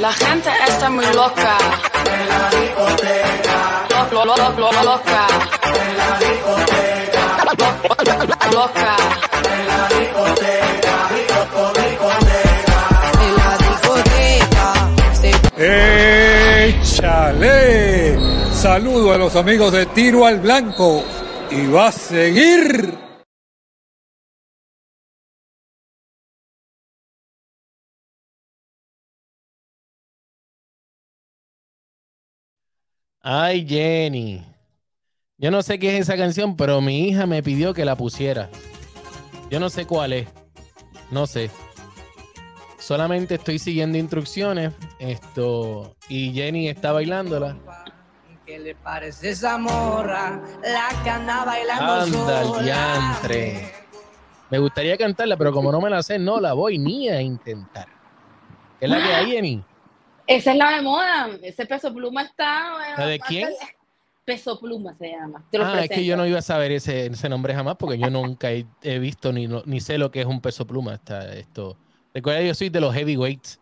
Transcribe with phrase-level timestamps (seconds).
[0.00, 1.58] La gente está muy loca.
[2.06, 3.88] En la discoteca.
[4.12, 5.26] Lo, lo, lo, lo, loca.
[5.64, 7.24] En la discoteca.
[8.52, 8.96] Loca.
[9.42, 10.94] En la discoteca.
[13.18, 14.66] En la discoteca.
[15.20, 18.16] Se ¡Échale!
[18.54, 21.02] Saludo a los amigos de Tiro al Blanco.
[21.50, 23.07] Y va a seguir.
[33.30, 34.42] Ay, Jenny.
[35.36, 38.48] Yo no sé qué es esa canción, pero mi hija me pidió que la pusiera.
[39.50, 40.28] Yo no sé cuál es.
[41.10, 41.50] No sé.
[42.78, 44.72] Solamente estoy siguiendo instrucciones.
[44.98, 45.94] Esto.
[46.08, 47.54] Y Jenny está bailándola.
[48.46, 50.40] ¿Qué le parece esa morra?
[50.62, 52.62] La que anda bailando Anda, sola.
[52.62, 53.72] diantre.
[54.48, 57.88] Me gustaría cantarla, pero como no me la sé, no la voy ni a intentar.
[58.80, 59.62] ¿Qué es la que hay, Jenny?
[60.28, 61.30] Esa es la de moda.
[61.42, 62.74] Ese peso pluma está.
[62.74, 63.48] bueno, ¿La de quién?
[64.24, 65.42] Peso pluma se llama.
[65.50, 67.98] Te lo Ah, es que yo no iba a saber ese, ese nombre jamás porque
[67.98, 70.94] yo nunca he, he visto ni, no- ni sé lo que es un peso pluma.
[70.94, 71.78] Está esto.
[72.12, 73.58] Recuerda, yo soy de los heavyweights.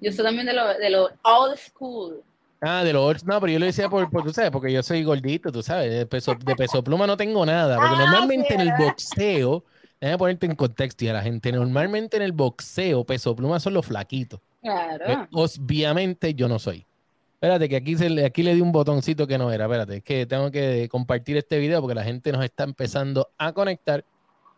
[0.00, 2.22] Yo soy también de los de lo old school.
[2.60, 4.80] Ah, de los old- No, pero yo lo decía por, por, tú sabes, porque yo
[4.82, 5.90] soy gordito, tú sabes.
[5.90, 7.76] De peso, de peso pluma no tengo nada.
[7.76, 9.64] Porque Ah, normalmente sí, en el boxeo,
[10.00, 11.50] déjame ponerte en contexto y a la gente.
[11.50, 14.38] Normalmente en el boxeo, peso pluma son los flaquitos.
[14.64, 15.04] Claro.
[15.06, 16.86] Eh, Obviamente yo no soy.
[17.34, 19.66] Espérate, que aquí, se aquí le di un botoncito que no era.
[19.66, 23.52] Espérate, es que tengo que compartir este video porque la gente nos está empezando a
[23.52, 24.06] conectar.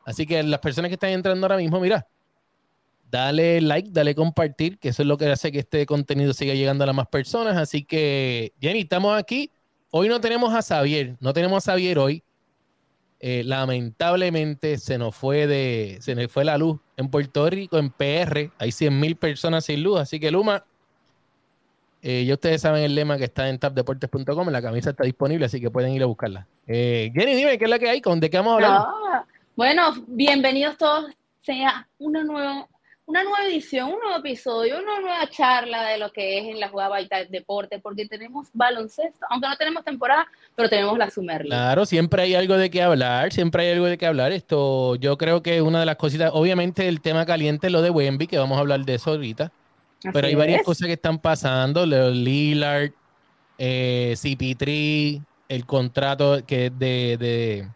[0.05, 2.07] Así que las personas que están entrando ahora mismo, mira,
[3.11, 6.85] dale like, dale compartir, que eso es lo que hace que este contenido siga llegando
[6.85, 7.57] a las más personas.
[7.57, 9.51] Así que, Jenny, estamos aquí.
[9.91, 12.23] Hoy no tenemos a Xavier, no tenemos a Xavier hoy.
[13.19, 17.91] Eh, lamentablemente se nos fue de se nos fue la luz en Puerto Rico, en
[17.91, 20.65] PR, hay 100 mil personas sin luz, así que Luma,
[22.03, 25.61] eh, ya ustedes saben el lema que está en tapdeportes.com, la camisa está disponible, así
[25.61, 26.47] que pueden ir a buscarla.
[26.67, 28.01] Eh, Jenny, dime, ¿qué es la que hay?
[28.01, 28.71] ¿Con de qué vamos a hablar?
[28.73, 29.25] Ah,
[29.55, 31.13] bueno, bienvenidos todos.
[31.43, 32.67] Sea una nueva,
[33.07, 36.69] una nueva edición, un nuevo episodio, una nueva charla de lo que es en la
[36.69, 41.51] jugada de deporte, porque tenemos baloncesto, aunque no tenemos temporada, pero tenemos la Summer League.
[41.51, 44.33] Claro, siempre hay algo de qué hablar, siempre hay algo de qué hablar.
[44.33, 47.91] Esto, yo creo que una de las cositas, obviamente el tema caliente es lo de
[47.91, 49.53] Wemby, que vamos a hablar de eso ahorita.
[50.13, 51.85] Pero hay varias cosas que están pasando.
[51.85, 52.91] Lillard,
[53.59, 57.17] eh, CP3, el contrato que es de.
[57.19, 57.69] de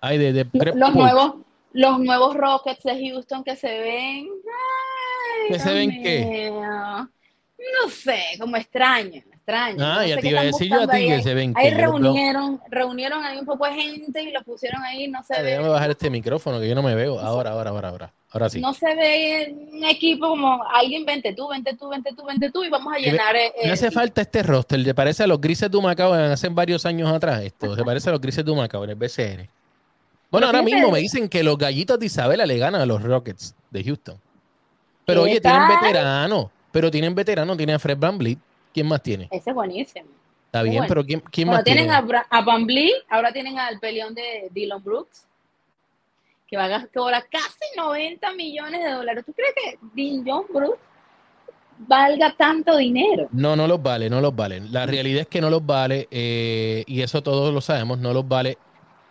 [0.00, 1.34] ay, de, de los nuevos,
[1.72, 4.28] los nuevos Rockets de Houston que se ven.
[4.28, 6.50] ay, ¿Que se ven qué?
[6.52, 9.76] No sé, como extraño, extraño.
[9.84, 11.08] Ah, no ya sé te qué iba a decir yo a ti ahí.
[11.08, 14.32] que se ven Ahí que yo no- reunieron, reunieron ahí un poco de gente y
[14.32, 15.50] lo pusieron ahí, no se Ay, ve.
[15.50, 17.18] Déjame bajar este micrófono que yo no me veo.
[17.18, 18.12] Ahora, ahora, ahora, ahora.
[18.30, 18.60] Ahora sí.
[18.60, 22.62] No se ve un equipo como alguien vente tú, vente tú, vente tú, vente tú
[22.62, 23.34] y vamos a llenar.
[23.34, 24.78] eh, Me eh, hace falta este roster.
[24.78, 27.42] ¿Le parece a los grises de Humacao en hace varios años atrás?
[27.42, 29.48] Esto se parece a los grises de Humacao en el BCN.
[30.30, 33.02] Bueno, Pero ahora mismo me dicen que los gallitos de Isabela le ganan a los
[33.02, 34.16] Rockets de Houston.
[35.06, 35.80] Pero ¿Qué oye, tienen tal?
[35.80, 36.46] veteranos.
[36.70, 37.56] Pero tienen veteranos.
[37.56, 38.38] Tienen a Fred Van Vliet.
[38.72, 39.28] ¿Quién más tiene?
[39.30, 40.06] Ese es buenísimo.
[40.46, 40.88] Está bien, Bueno.
[40.88, 41.96] pero ¿quién, quién Bueno, más tienen tiene?
[41.96, 45.26] a, Bra- a Van Vliet, ahora tienen al peleón de Dylan Brooks,
[46.46, 49.24] que va a cobrar casi 90 millones de dólares.
[49.26, 50.78] ¿Tú crees que Dylan Brooks
[51.86, 53.28] valga tanto dinero?
[53.32, 54.60] No, no los vale, no los vale.
[54.70, 58.26] La realidad es que no los vale eh, y eso todos lo sabemos, no los
[58.26, 58.56] vale.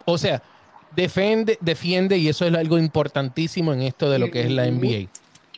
[0.05, 0.41] O sea,
[0.95, 4.65] defiende, defiende y eso es algo importantísimo en esto de lo que es la.
[4.65, 5.07] NBA.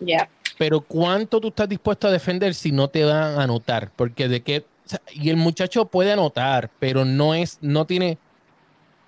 [0.02, 0.30] Ya.
[0.60, 3.94] Pero ¿cuánto tú estás dispuesto a defender si no te van a anotar?
[3.98, 4.68] Porque de qué...
[4.86, 8.20] o sea, y el muchacho puede anotar, pero no es, no tiene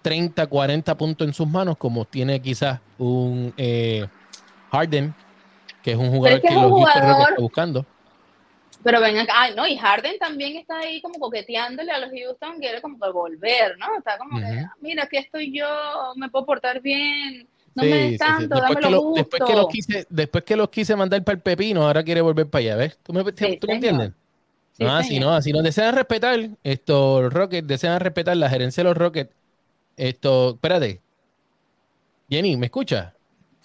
[0.03, 4.07] 30, 40 puntos en sus manos como tiene quizás un eh,
[4.71, 5.15] Harden,
[5.83, 7.85] que es un jugador es que que, los jugador- está buscando.
[8.83, 12.57] Pero ven acá, ay, no, y Harden también está ahí como coqueteándole a los Houston,
[12.59, 13.85] quiere como que volver, ¿no?
[13.97, 14.67] Está como que, Ujú.
[14.81, 15.67] mira, aquí estoy yo,
[16.15, 18.17] me puedo portar bien, no Sí, me sí.
[18.19, 19.15] Después, que dámelo lo- justo.
[19.15, 22.49] después que los quise, después que los quise mandar para el pepino, ahora quiere volver
[22.49, 22.97] para allá, ¿ves?
[23.03, 24.11] ¿Tú me, ¿tú me entiendes?
[24.73, 25.61] Sí, no, así no, así no.
[25.61, 29.31] Desean respetar esto, Rockets, desean respetar la gerencia de los Rockets.
[29.97, 31.01] Esto, espérate.
[32.29, 33.13] Jenny, ¿me escuchas?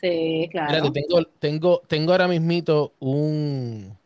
[0.00, 0.72] Sí, claro.
[0.74, 3.96] Espérate, tengo, tengo, tengo ahora mismito un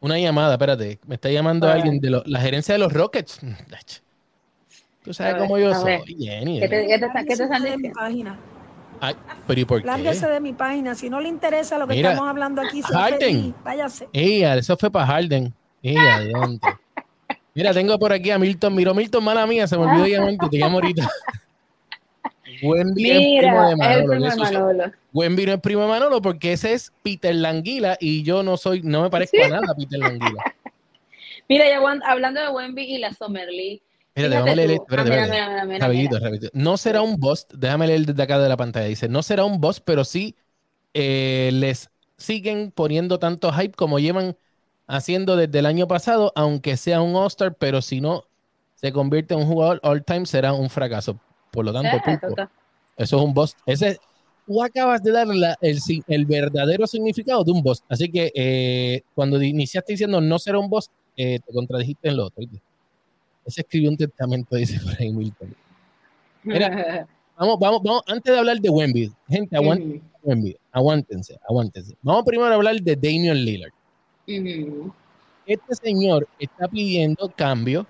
[0.00, 0.98] una llamada, espérate.
[1.06, 3.38] Me está llamando A alguien de lo- la gerencia de los Rockets.
[5.04, 6.02] Tú sabes ver, cómo yo soy.
[6.18, 6.60] Jenny.
[6.60, 8.32] ¿Qué te, qué te, qué te están diciendo?
[9.04, 9.16] Ay,
[9.48, 9.86] pero ¿y por qué?
[9.88, 10.94] Lárguese de mi página.
[10.94, 13.18] Si no le interesa lo que Mira, estamos hablando aquí, Harden.
[13.18, 13.54] feliz.
[13.64, 14.08] Váyase.
[14.12, 15.52] Ella, eso fue para Harden.
[17.52, 18.72] Mira, tengo por aquí a Milton.
[18.76, 21.10] Miro, Milton, mala mía, se me olvidó llamarte, te llamo ahorita.
[22.44, 24.06] Es primo Mira, de es el Manolo.
[24.06, 24.36] primo de.
[24.36, 25.52] Manolo.
[25.54, 29.10] Es primo de Manolo porque ese es Peter Languila y yo no soy, no me
[29.10, 30.44] parezco a nada a Peter Languila.
[31.48, 33.82] Mira, ya hablando de Wemby y la Summer League.
[34.14, 35.66] Espérate, fíjate vamos a leer espérate, Ah, espérate.
[35.66, 36.48] mira, Rapidito, rapidito.
[36.52, 38.86] No será un bust, déjame leer desde acá de la pantalla.
[38.86, 40.36] Dice, no será un bust, pero sí
[40.94, 44.36] eh, les siguen poniendo tanto hype como llevan
[44.86, 48.24] haciendo desde el año pasado, aunque sea un All-Star, pero si no
[48.74, 51.18] se convierte en un jugador all-time, será un fracaso.
[51.50, 52.18] Por lo tanto, Eh,
[52.96, 53.56] eso es un bust.
[53.64, 53.98] Ese,
[54.46, 57.84] tú acabas de dar la- el, el verdadero significado de un bust.
[57.88, 62.26] Así que eh, cuando iniciaste diciendo no será un bust, eh, te contradijiste en lo
[62.26, 62.40] otro.
[62.40, 62.60] ¿oíste?
[63.44, 65.54] Ese escribió un testamento, dice por ahí Milton.
[66.44, 67.06] Mira,
[67.38, 71.96] Vamos, vamos, vamos, antes de hablar de Wemby, gente, aguántense, Ujú, Wemby, aguántense, aguántense.
[72.02, 73.72] Vamos primero a hablar de Damian Lillard.
[74.28, 74.92] ujú,
[75.46, 77.86] Este señor está pidiendo cambio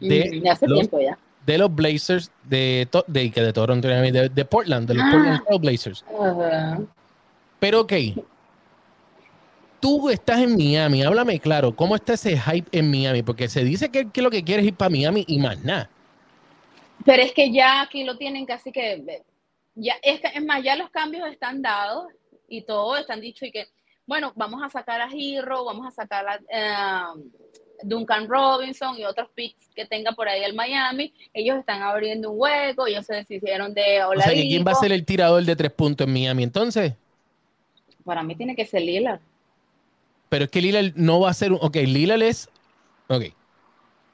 [0.00, 1.16] de de hace los- ya.
[1.46, 5.10] de los Blazers de, to- de, que de Toronto, de, de Portland, de los Ah.
[5.12, 6.04] Portland Trail Blazers.
[7.58, 7.92] Pero ok,
[9.80, 13.22] tú estás en Miami, háblame claro, ¿cómo está ese hype en Miami?
[13.22, 15.88] Porque se dice que, que lo que quiere es ir para Miami y más nada.
[17.04, 19.22] Pero es que ya aquí lo tienen casi que,
[19.74, 22.08] ya, es, que- es más, ya los cambios están dados
[22.48, 23.68] y todo están dicho y que,
[24.06, 27.22] bueno, vamos a sacar a Hero, vamos a sacar a eh,
[27.82, 31.14] Duncan Robinson y otros picks que tenga por ahí el Miami.
[31.32, 34.92] Ellos están abriendo un hueco, ellos se deshicieron de O sea, ¿quién va a ser
[34.92, 36.94] el tirador de tres puntos en Miami entonces?
[38.04, 39.20] Para mí tiene que ser Lillard.
[40.30, 41.58] Pero es que Lillard no va a ser un.
[41.60, 42.48] Ok, Lillard es.
[43.08, 43.24] Ok.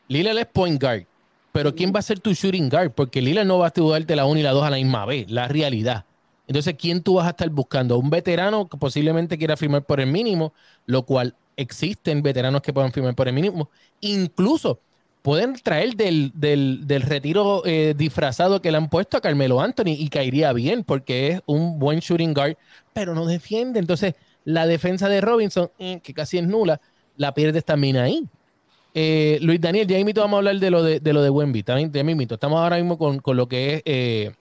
[0.08, 1.04] Lillard es point guard.
[1.52, 2.90] Pero ¿quién va a ser tu shooting guard?
[2.92, 5.30] Porque Lillard no va a jugarte la 1 y la 2 a la misma vez,
[5.30, 6.04] la realidad.
[6.46, 7.98] Entonces, ¿quién tú vas a estar buscando?
[7.98, 10.52] Un veterano que posiblemente quiera firmar por el mínimo,
[10.84, 13.70] lo cual existen veteranos que puedan firmar por el mínimo.
[14.00, 14.80] Incluso
[15.22, 19.96] pueden traer del, del- del retiro eh, disfrazado que le han puesto a Carmelo Anthony
[19.98, 22.56] y caería bien porque es un buen shooting guard,
[22.92, 23.80] pero no defiende.
[23.80, 24.14] Entonces,
[24.46, 26.80] la defensa de Robinson, eh, que casi es nula,
[27.16, 28.24] la pierdes también ahí.
[28.94, 31.62] Eh, Luis Daniel, ya mismo vamos a hablar de lo de, de lo de Wemby,
[31.64, 32.22] también de mismo.
[32.30, 34.32] Estamos ahora mismo con, con lo que es eh,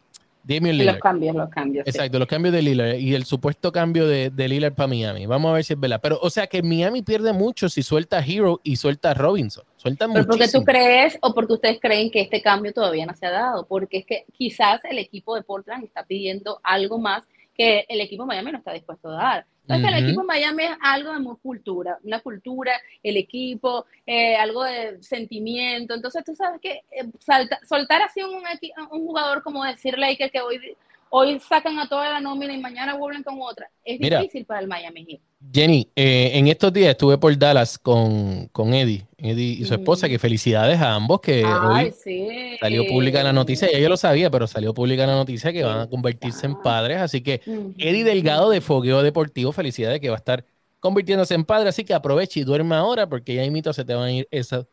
[0.44, 0.96] Damian Y Lillard.
[0.96, 1.84] los cambios, los cambios.
[1.86, 1.90] sí.
[1.90, 5.26] Exacto, los cambios de Lillard y el supuesto cambio de, de Lillard para Miami.
[5.26, 6.00] Vamos a ver si es verdad.
[6.02, 9.64] Pero, o sea, que Miami pierde mucho si suelta a Hero y suelta a Robinson.
[9.76, 13.26] Sueltan Pero porque tú crees o porque ustedes creen que este cambio todavía no se
[13.26, 17.24] ha dado, porque es que quizás el equipo de Portland está pidiendo algo más
[17.58, 19.46] que el equipo de Miami no está dispuesto a dar.
[19.68, 20.04] Entonces el Ujú.
[20.06, 25.02] equipo de Miami es algo de muy cultura, una cultura, el equipo, eh, algo de
[25.02, 25.96] sentimiento.
[25.96, 28.44] Entonces tú sabes que eh, salta- soltar así un,
[28.92, 30.78] un jugador como decirle que, que hoy,
[31.10, 34.20] hoy sacan a toda la nómina y mañana vuelven con otra, es Mira.
[34.20, 35.20] difícil para el Miami Heat.
[35.54, 40.10] Jenny, eh, en estos días estuve por Dallas con, con Eddie, Eddie y su esposa,
[40.10, 42.58] que felicidades a ambos, que Ay, hoy sí.
[42.60, 45.80] salió pública la noticia, ya yo lo sabía, pero salió pública la noticia que van
[45.80, 47.42] a convertirse en padres, así que.
[47.78, 50.46] Eddie Delgado de Fogueo Deportivo, felicidades que va a estar
[50.80, 54.06] convirtiéndose en padre, así que aproveche y duerme ahora porque ya imito se te van
[54.06, 54.68] a ir esa,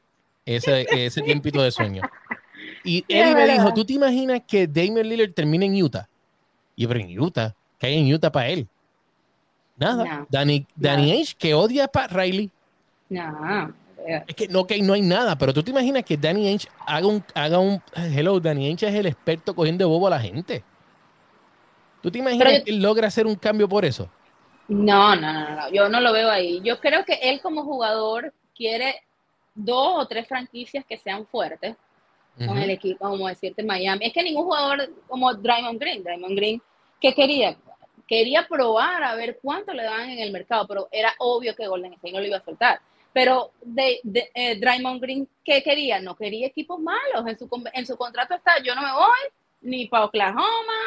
[0.44, 2.02] ese, ese tiempito de sueño.
[2.84, 6.08] Y Eddie me dijo, ¿tú te imaginas que Damian Lillard termine en Utah?
[6.76, 8.68] Y pero en Utah, ¿qué hay en Utah para él?
[9.76, 10.04] Nada.
[10.04, 12.50] No, Danny, Danny Ainge, que odia a Pat Riley.
[13.08, 13.74] No,
[14.28, 17.06] Es que no, que no hay nada, pero tú te imaginas que Danny Ainge haga
[17.06, 20.64] un, haga un, hello, Danny Ainge es el experto cogiendo de bobo a la gente.
[22.02, 24.08] ¿Tú te imaginas Pero que él logra hacer un cambio por eso?
[24.68, 26.60] No, no, no, no, yo no lo veo ahí.
[26.64, 29.02] Yo creo que él como jugador quiere
[29.54, 31.76] dos o tres franquicias que sean fuertes
[32.38, 34.06] con el equipo, como decirte Miami.
[34.06, 36.62] Es que ningún jugador como Draymond Green, Draymond Green,
[37.00, 37.56] ¿qué quería?
[38.06, 41.92] Quería probar a ver cuánto le daban en el mercado, pero era obvio que Golden
[41.94, 42.80] State no lo iba a soltar.
[43.12, 46.00] Pero de, de- eh, Draymond Green, ¿qué quería?
[46.00, 47.26] No quería equipos malos.
[47.26, 50.80] En su, en su contrato está, yo no me voy ni para Oklahoma,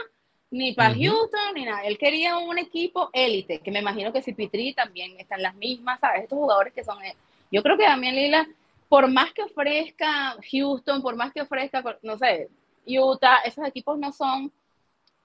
[0.52, 0.94] ni para.
[0.96, 1.84] Houston, ni nada.
[1.84, 6.00] Él quería un equipo élite, que me imagino que si Pitri también están las mismas,
[6.00, 6.24] ¿sabes?
[6.24, 7.04] Estos jugadores que son...
[7.04, 7.16] eh,
[7.52, 8.48] Yo creo que Damián Lila,
[8.90, 12.50] por más que ofrezca Houston, por más que ofrezca, no sé,
[12.88, 14.52] Utah, esos equipos no son...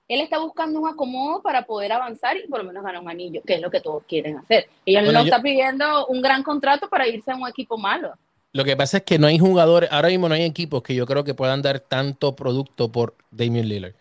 [0.09, 3.43] Él está buscando un acomodo para poder avanzar y por lo menos ganar un anillo,
[3.47, 4.69] que es lo que todos quieren hacer.
[4.85, 7.79] Y él Bueno, no yo- está pidiendo un gran contrato para irse a un equipo
[7.79, 8.15] malo.
[8.53, 11.07] Lo que pasa es que no hay jugadores, ahora mismo no hay equipos que yo
[11.07, 13.95] creo que puedan dar tanto producto por Damian Lillard.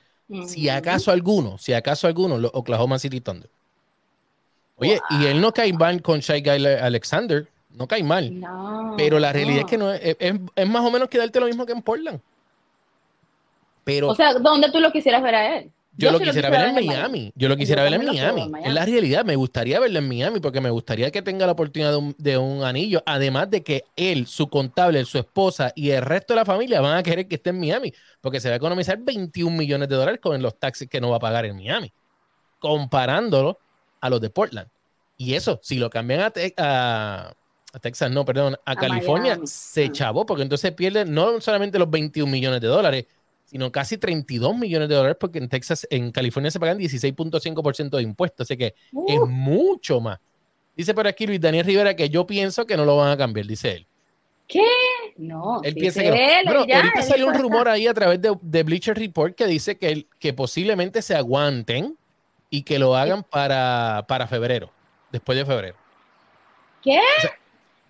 [0.47, 3.49] Si acaso alguno, si acaso alguno, los Oklahoma City Thunder.
[4.77, 8.39] Oye, y él no cae mal con Shai Gilgeous Alexander, no cae mal.
[8.39, 9.65] No, Pero la realidad no.
[9.65, 11.81] es que no es, es, es más o menos que darte lo mismo que en
[11.81, 12.19] Portland.
[13.83, 15.71] Pero O sea, ¿dónde tú lo quisieras ver a él?
[15.97, 17.33] Yo, Yo lo quisiera ver en Miami.
[17.35, 18.43] Yo lo Yo quisiera ver en Miami.
[18.43, 19.25] en Es la realidad.
[19.25, 22.37] Me gustaría verlo en Miami porque me gustaría que tenga la oportunidad de un, de
[22.37, 23.03] un anillo.
[23.05, 26.95] Además de que él, su contable, su esposa y el resto de la familia van
[26.97, 30.21] a querer que esté en Miami porque se va a economizar 21 millones de dólares
[30.21, 31.91] con los taxis que no va a pagar en Miami,
[32.59, 33.57] comparándolo
[33.99, 34.69] a los de Portland.
[35.17, 37.33] Y eso, si lo cambian a-
[37.73, 39.47] a Texas, no, perdón, a, A California, Miami.
[39.47, 39.91] se Ah.
[39.91, 43.05] chavó porque entonces pierden no solamente los 21 millones de dólares,
[43.45, 48.03] sino casi 32 millones de dólares porque en Texas, en California se pagan 16.5% de
[48.03, 48.75] impuestos, así que
[49.07, 50.19] es mucho más.
[50.75, 53.45] Dice por aquí Luis Daniel Rivera que yo pienso que no lo van a cambiar,
[53.47, 53.87] dice él.
[55.17, 56.15] no, Él piensa que no.
[56.15, 59.45] él, Bueno, ya, ahorita salió un rumor ahí a través de, de Bleacher Report que
[59.47, 61.97] dice que, el- que posiblemente se aguanten
[62.49, 64.71] y que lo hagan para, para febrero,
[65.11, 65.75] después de febrero.
[66.81, 66.97] ¿Qué?
[67.17, 67.31] O sea,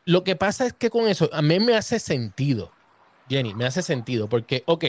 [0.10, 2.72] lo que pasa es que con eso a mí me hace sentido,
[3.30, 4.86] Jenny, me hace sentido, porque, ok,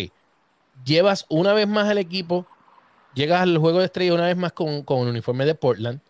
[0.82, 2.46] llevas una vez más al equipo,
[3.12, 6.00] llegas al juego de estrella una vez más con, con el uniforme de Portland,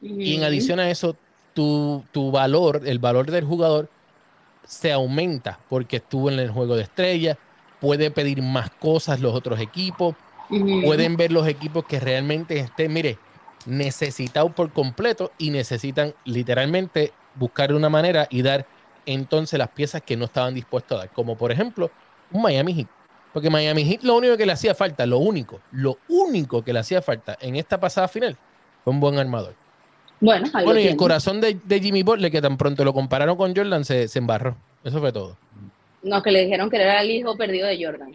[0.00, 1.14] y en adición a eso,
[1.52, 3.90] tu, tu valor, el valor del jugador,
[4.66, 7.36] se aumenta porque estuvo en el juego de estrella,
[7.82, 10.14] puede pedir más cosas los otros equipos,
[10.48, 13.18] pueden ver los equipos que realmente estén, mire,
[13.66, 18.66] necesitados por completo y necesitan literalmente buscar una manera y dar
[19.06, 21.90] entonces las piezas que no estaban dispuestos a dar, como por ejemplo
[22.32, 22.88] un Miami Heat.
[23.32, 26.78] Porque Miami Heat lo único que le hacía falta, lo único, lo único que le
[26.78, 28.36] hacía falta en esta pasada final
[28.84, 29.54] fue un buen armador.
[30.20, 32.94] Bueno, ahí lo Bueno, y el corazón de, de Jimmy Butler, que tan pronto lo
[32.94, 34.56] compararon con Jordan, se, se embarró.
[34.84, 35.36] Eso fue todo.
[36.02, 38.12] No, que le dijeron que era el hijo perdido de Jordan.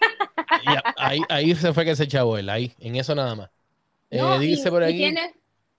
[0.96, 3.50] Ahí, ahí se fue que se echó él, ahí, en eso nada más.
[4.10, 5.34] Eh, No, y- dice por y aquí, tiene-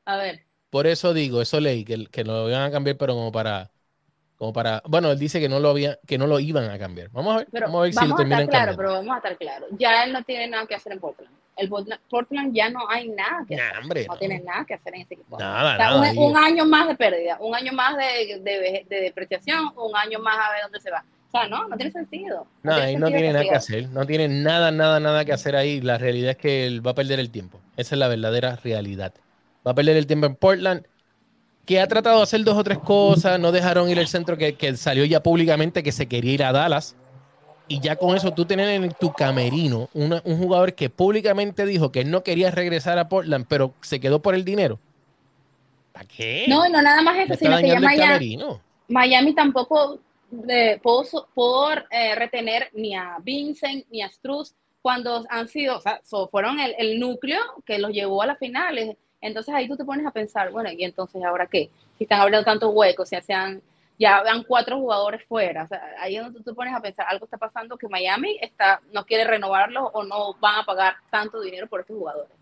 [0.05, 3.31] A ver, por eso digo, eso leí, que, que lo iban a cambiar, pero como
[3.33, 3.71] para,
[4.37, 7.09] como para, bueno, él dice que no lo había, que no lo iban a cambiar.
[7.11, 8.77] Vamos a ver, pero vamos a ver si lo terminan claro, cambiando.
[8.77, 9.67] pero vamos a estar claro.
[9.71, 11.33] Ya él no tiene nada que hacer en Portland.
[11.55, 13.75] El Portland, Portland ya no hay nada que hacer.
[13.75, 14.19] Nah, hombre, No no.
[14.19, 15.37] tiene nada que hacer en ese equipo.
[15.37, 15.95] Nada, O sea, nada.
[15.95, 20.19] un, un año más de pérdida, un año más de, de, de depreciación, un año
[20.19, 21.05] más a ver dónde se va.
[21.27, 22.47] O sea, no, no tiene sentido.
[22.63, 25.55] No, ahí no sentido tiene nada que hacer, no tiene nada, nada, nada que hacer
[25.55, 25.81] ahí.
[25.81, 27.65] La realidad es que él va a perder el tiempo.
[27.75, 29.13] Esa es la verdadera realidad.
[29.65, 30.85] Va a perder el tiempo en Portland,
[31.65, 34.53] que ha tratado de hacer dos o tres cosas, no dejaron ir el centro que,
[34.55, 36.95] que salió ya públicamente que se quería ir a Dallas.
[37.67, 41.91] Y ya con eso tú tener en tu camerino una- un jugador que públicamente dijo
[41.91, 44.79] que él no quería regresar a Portland, pero se quedó por el dinero.
[45.93, 46.45] ¿Para qué?
[46.49, 48.61] No, no nada más eso, sino que ya Miami, camerino.
[48.89, 49.99] Miami tampoco
[50.49, 56.01] eh, por eh, retener ni a Vincent ni a Struz cuando han sido, o sea,
[56.03, 58.95] so- fueron el, el núcleo que los llevó a las finales.
[59.21, 61.69] Entonces ahí tú te pones a pensar, bueno, ¿y entonces ahora qué?
[61.97, 63.61] Si están abriendo tantos huecos, si sean,
[63.99, 67.05] ya van cuatro jugadores fuera, o sea, ahí es donde tú te pones a pensar,
[67.07, 71.39] algo está pasando que Miami está, no quiere renovarlos o no van a pagar tanto
[71.39, 72.40] dinero por estos jugadores.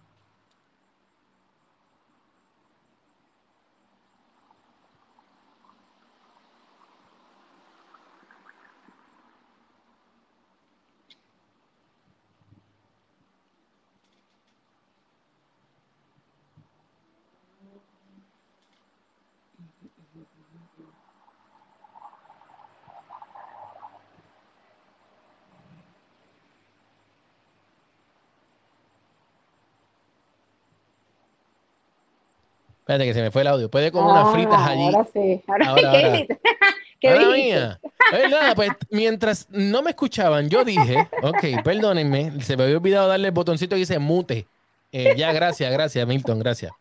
[32.90, 33.70] Espérate que se me fue el audio.
[33.70, 34.84] Puede comer unas fritas Ah, allí.
[34.86, 35.42] Ahora sí.
[35.48, 36.26] Ahora, Ahora, ¿qué ahora.
[37.00, 37.34] ¿Qué dijiste?
[37.36, 37.80] mía.
[38.10, 43.08] Pues nada, pues mientras no me escuchaban, yo dije, ok, perdónenme, se me había olvidado
[43.08, 44.48] darle el botoncito que dice mute.
[44.92, 46.72] Eh, ya, gracias, gracias, Milton, gracias.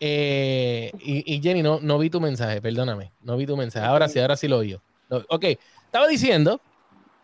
[0.00, 3.86] Eh, y, y Jenny, no, no vi tu mensaje, perdóname, no vi tu mensaje.
[3.86, 4.78] Ahora sí, ahora sí lo oí.
[5.28, 5.44] Ok,
[5.86, 6.60] estaba diciendo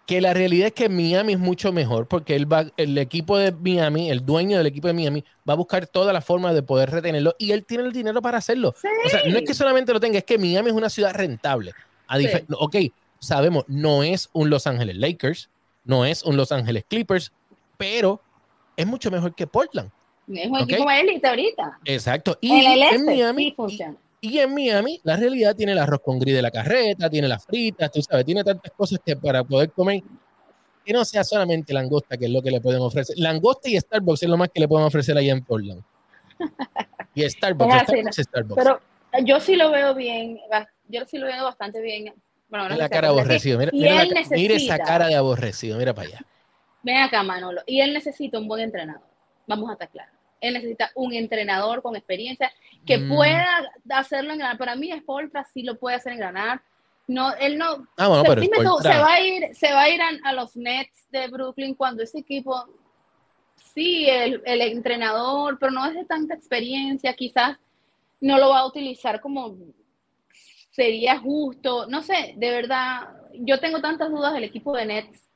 [0.07, 3.53] que la realidad es que Miami es mucho mejor porque él va, el equipo de
[3.53, 6.91] Miami, el dueño del equipo de Miami, va a buscar todas las formas de poder
[6.91, 8.75] retenerlo y él tiene el dinero para hacerlo.
[9.05, 11.73] O sea, no es que solamente lo tenga, es que Miami es una ciudad rentable.
[12.07, 12.29] A Sí.
[12.59, 12.77] Ok,
[13.19, 15.49] sabemos, no es un Los Ángeles Lakers,
[15.85, 17.33] no es un Los Ángeles Clippers,
[17.79, 18.21] pero
[18.77, 19.91] es mucho mejor que Portland.
[20.29, 20.71] Es un Ok.
[20.71, 21.79] equipo élite ahorita.
[21.85, 22.37] Exacto.
[22.41, 23.97] Y en el en este Miami, sí funciona.
[24.25, 27.45] Y en Miami, la realidad tiene el arroz con gris de la carreta, tiene las
[27.45, 30.03] fritas, tú sabes, tiene tantas cosas que para poder comer,
[30.83, 33.17] que no sea solamente langosta, que es lo que le pueden ofrecer.
[33.19, 35.83] Langosta y Starbucks es lo más que le pueden ofrecer allá en Portland.
[37.15, 38.63] Y Starbucks, Starbucks, Starbucks.
[38.63, 38.81] Pero
[39.13, 40.41] eh, yo sí lo veo bien,
[40.89, 42.15] yo sí lo veo bastante bien.
[42.49, 46.21] Bueno, no la cara aborrecido, mira, mira la esa cara de aborrecido, mira para allá.
[46.83, 47.63] Ven acá, Manolo.
[47.67, 49.07] Y él necesita un buen entrenador.
[49.47, 50.14] Vamos a estar claros.
[50.45, 52.53] Él necesita un entrenador con experiencia
[52.87, 53.09] que Mm.
[53.15, 54.59] pueda hacerlo engranar.
[54.59, 56.61] Para mí, Spoltra sí lo puede hacer engranar.
[57.07, 57.87] No, él no.
[57.97, 60.33] Ah, bueno, se, pero tú, se va a ir, se va a ir a, a
[60.33, 62.67] los Nets de Brooklyn cuando ese equipo
[63.75, 67.59] sí, el, el entrenador, pero no es de tanta experiencia, quizás
[68.21, 69.57] no lo va a utilizar como
[70.71, 71.87] sería justo.
[71.87, 75.29] No sé, de verdad, yo tengo tantas dudas del equipo de Nets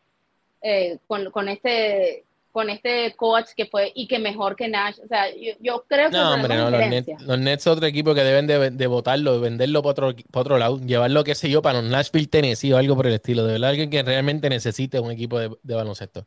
[0.62, 4.96] eh, con, con este con este coach que fue y que mejor que Nash.
[5.04, 6.80] O sea, yo, yo creo que No, hombre, no, los.
[6.80, 10.14] Nets, los Nets es otro equipo que deben de, de votarlo, de venderlo para otro,
[10.30, 13.14] para otro lado, llevarlo, qué sé yo, para un Nashville, Tennessee o algo por el
[13.14, 13.44] estilo.
[13.44, 16.26] De verdad, alguien que realmente necesite un equipo de, de baloncesto.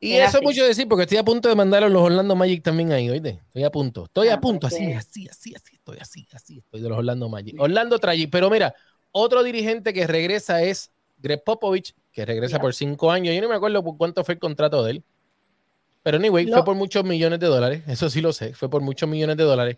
[0.00, 2.36] Y Es eso es mucho decir, porque estoy a punto de mandar a los Orlando
[2.36, 3.40] Magic también ahí, oíste.
[3.48, 4.04] Estoy a punto.
[4.04, 7.28] Estoy Ah, a punto, así, así, así, así, estoy así, así, estoy de los Orlando
[7.28, 7.56] Magic.
[7.60, 8.74] Orlando Tragic, pero mira,
[9.10, 13.34] otro dirigente que regresa es Greg Popovich, que regresa por cinco años.
[13.34, 15.04] Yo no me acuerdo por cuánto fue el contrato de él.
[16.08, 17.82] Pero anyway, Lo- fue por muchos millones de dólares.
[17.86, 18.54] Eso sí lo sé.
[18.54, 19.76] Fue por muchos millones de dólares.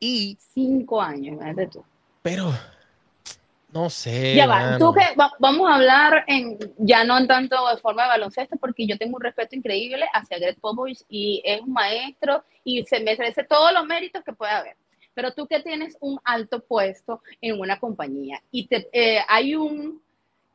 [0.00, 1.84] Y, Cinco años, imagínate tú.
[2.22, 2.52] pero,
[3.72, 4.34] no sé.
[4.34, 8.02] Ya va, tú que va- vamos a hablar en, ya no en tanto de forma
[8.02, 12.42] de baloncesto, porque yo tengo un respeto increíble hacia Greg Popovich y es un maestro
[12.64, 14.76] y se merece todos los méritos que puede haber.
[15.14, 20.02] Pero tú que tienes un alto puesto en una compañía y te, eh, hay un,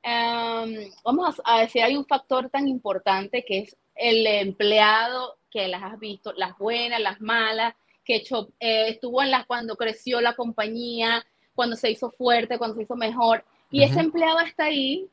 [0.03, 5.83] em, vamos a decir, hay un factor tan importante que es el empleado que las
[5.83, 10.33] has visto, las buenas, las malas, que hecho, eh, estuvo en las cuando creció la
[10.33, 11.25] compañía,
[11.55, 15.07] cuando se hizo fuerte, cuando se hizo mejor, y ese empleado está ahí,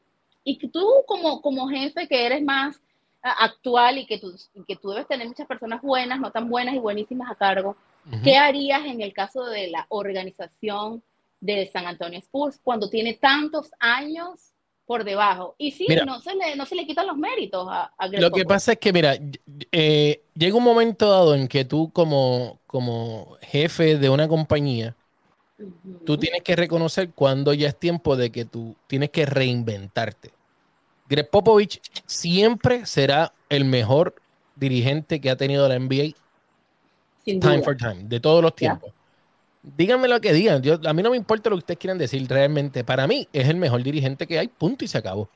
[0.44, 2.80] y tú como, como jefe que eres más
[3.22, 6.74] actual y que, tú, y que tú debes tener muchas personas buenas, no tan buenas
[6.74, 7.76] y buenísimas a cargo.
[8.24, 11.02] ¿qué harías en el caso de la organización
[11.40, 14.51] de San Antonio Spurs cuando tiene tantos años
[14.86, 15.54] por debajo?
[15.58, 16.04] Y sí, Mira.
[16.04, 18.78] no, se le, no se le quitan los méritos a, a Lo que pasa es
[18.78, 19.16] que, mira,
[19.70, 24.94] eh, llega un momento dado en que tú como, como jefe de una compañía,
[26.04, 30.30] tú tienes que reconocer cuando ya es tiempo de que tú tienes que reinventarte.
[31.08, 34.14] Greg Popovich siempre será el mejor
[34.56, 36.14] dirigente que ha tenido la NBA
[37.24, 37.64] Sin time duda.
[37.64, 38.92] for time, de todos los tiempos.
[39.62, 40.60] Díganme lo que digan.
[40.62, 42.82] Yo, a mí no me importa lo que ustedes quieran decir realmente.
[42.82, 45.28] Para mí es el mejor dirigente que hay, punto y se acabó.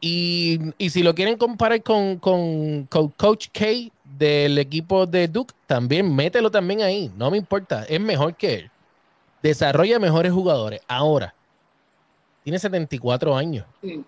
[0.00, 3.66] Y, y si lo quieren comparar con, con, con Coach K
[4.04, 7.10] del equipo de Duke, también mételo también ahí.
[7.16, 7.84] No me importa.
[7.84, 8.70] Es mejor que él.
[9.42, 10.80] Desarrolla mejores jugadores.
[10.88, 11.34] Ahora,
[12.44, 13.66] tiene 74 años.
[13.82, 14.00] Mm.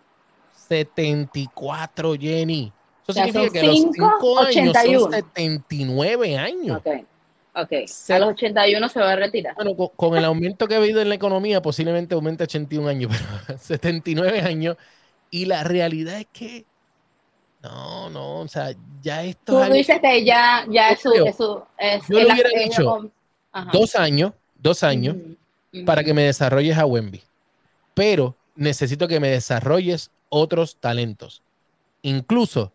[0.69, 2.73] 74, Jenny.
[3.03, 5.01] Eso significa que los cinco, 5 años 81.
[5.01, 6.79] son 79 años.
[6.79, 7.05] Ok,
[7.55, 7.87] ok.
[7.87, 9.55] Se- A los 81 se va a retirar.
[9.55, 12.89] Bueno, con, con el aumento que ha habido en la economía, posiblemente aumente a 81
[12.89, 13.13] años,
[13.47, 14.77] pero 79 años.
[15.31, 16.65] Y la realidad es que
[17.63, 21.63] no, no, o sea, ya esto Tú dices que ya, ya es su, es su-
[21.79, 23.11] es- Yo le hubiera dicho
[23.53, 23.71] Ajá.
[23.73, 25.37] dos años, dos años, Ujú,
[25.75, 25.85] ujú.
[25.85, 27.23] para que me desarrolles a Wemby.
[27.95, 31.43] Pero necesito que me desarrolles otros talentos.
[32.03, 32.73] Incluso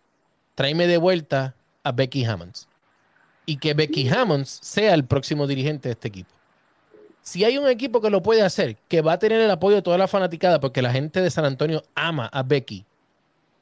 [0.53, 2.67] tráeme de vuelta a Becky Hammonds.
[3.45, 6.29] Y que Becky Hammonds sea el próximo dirigente de este equipo.
[7.21, 9.81] Si hay un equipo que lo puede hacer, que va a tener el apoyo de
[9.81, 12.85] toda la fanaticada, porque la gente de San Antonio ama a Becky,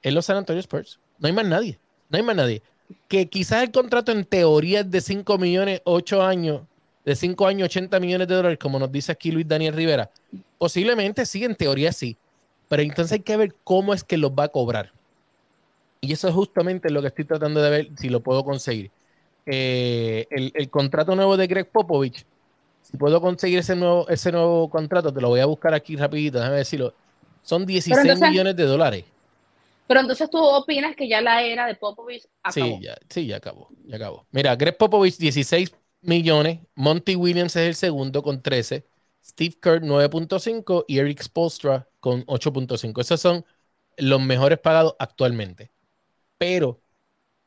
[0.01, 0.99] es los San Antonio Spurs.
[1.17, 1.79] No hay más nadie.
[2.09, 2.61] No hay más nadie.
[3.07, 6.61] Que quizás el contrato en teoría es de 5 millones, 8 años,
[7.05, 10.11] de 5 años, 80 millones de dólares, como nos dice aquí Luis Daniel Rivera.
[10.57, 12.17] Posiblemente sí, en teoría sí.
[12.67, 14.91] Pero entonces hay que ver cómo es que los va a cobrar.
[16.01, 18.91] Y eso es justamente lo que estoy tratando de ver si lo puedo conseguir.
[19.45, 22.25] Eh, el, el contrato nuevo de Greg Popovich,
[22.81, 26.37] si puedo conseguir ese nuevo, ese nuevo contrato, te lo voy a buscar aquí rapidito,
[26.39, 26.93] déjame decirlo.
[27.41, 29.05] Son 16 entonces- millones de dólares.
[29.85, 32.65] Pero entonces tú opinas que ya la era de Popovich acabó.
[32.67, 34.25] Sí, ya, sí, ya acabó, ya acabó.
[34.31, 38.85] Mira, Greg Popovich 16 millones, Monty Williams es el segundo con 13,
[39.23, 43.01] Steve Kerr 9.5 y Eric Spolstra con 8.5.
[43.01, 43.45] Esos son
[43.97, 45.69] los mejores pagados actualmente.
[46.37, 46.79] Pero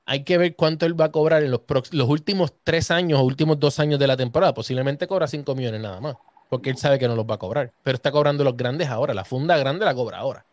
[0.06, 3.24] hay que ver cuánto él va a cobrar en los, los últimos tres años o
[3.24, 4.54] últimos dos años de la temporada.
[4.54, 6.16] Posiblemente cobra 5 millones nada más,
[6.48, 7.72] porque él sabe que no los va a cobrar.
[7.82, 10.44] Pero está cobrando los grandes ahora, la funda grande la cobra ahora.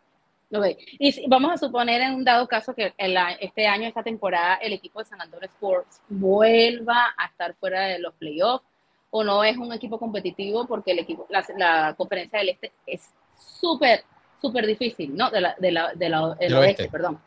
[0.51, 0.65] Ok.
[0.99, 4.55] Y si- vamos a suponer en un dado caso que el este año, esta temporada,
[4.55, 8.65] el equipo de San Antonio Sports vuelva a estar fuera de los playoffs
[9.09, 13.01] o no es un equipo competitivo porque el equipo, la, la conferencia del este es
[13.35, 14.03] súper,
[14.41, 15.29] súper difícil, ¿no?
[15.31, 16.89] De la, de la, de la- Del oeste, oeste.
[16.89, 17.19] perdón.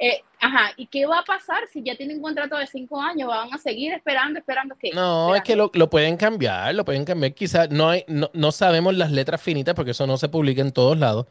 [0.00, 3.28] Eh, ajá, ¿y qué va a pasar si ya tienen un contrato de cinco años?
[3.28, 4.90] ¿Van a seguir esperando, esperando qué?
[4.92, 7.34] No, es que lo, lo pueden cambiar, lo pueden cambiar.
[7.34, 10.72] Quizás no, hay, no, no sabemos las letras finitas porque eso no se publica en
[10.72, 11.26] todos lados.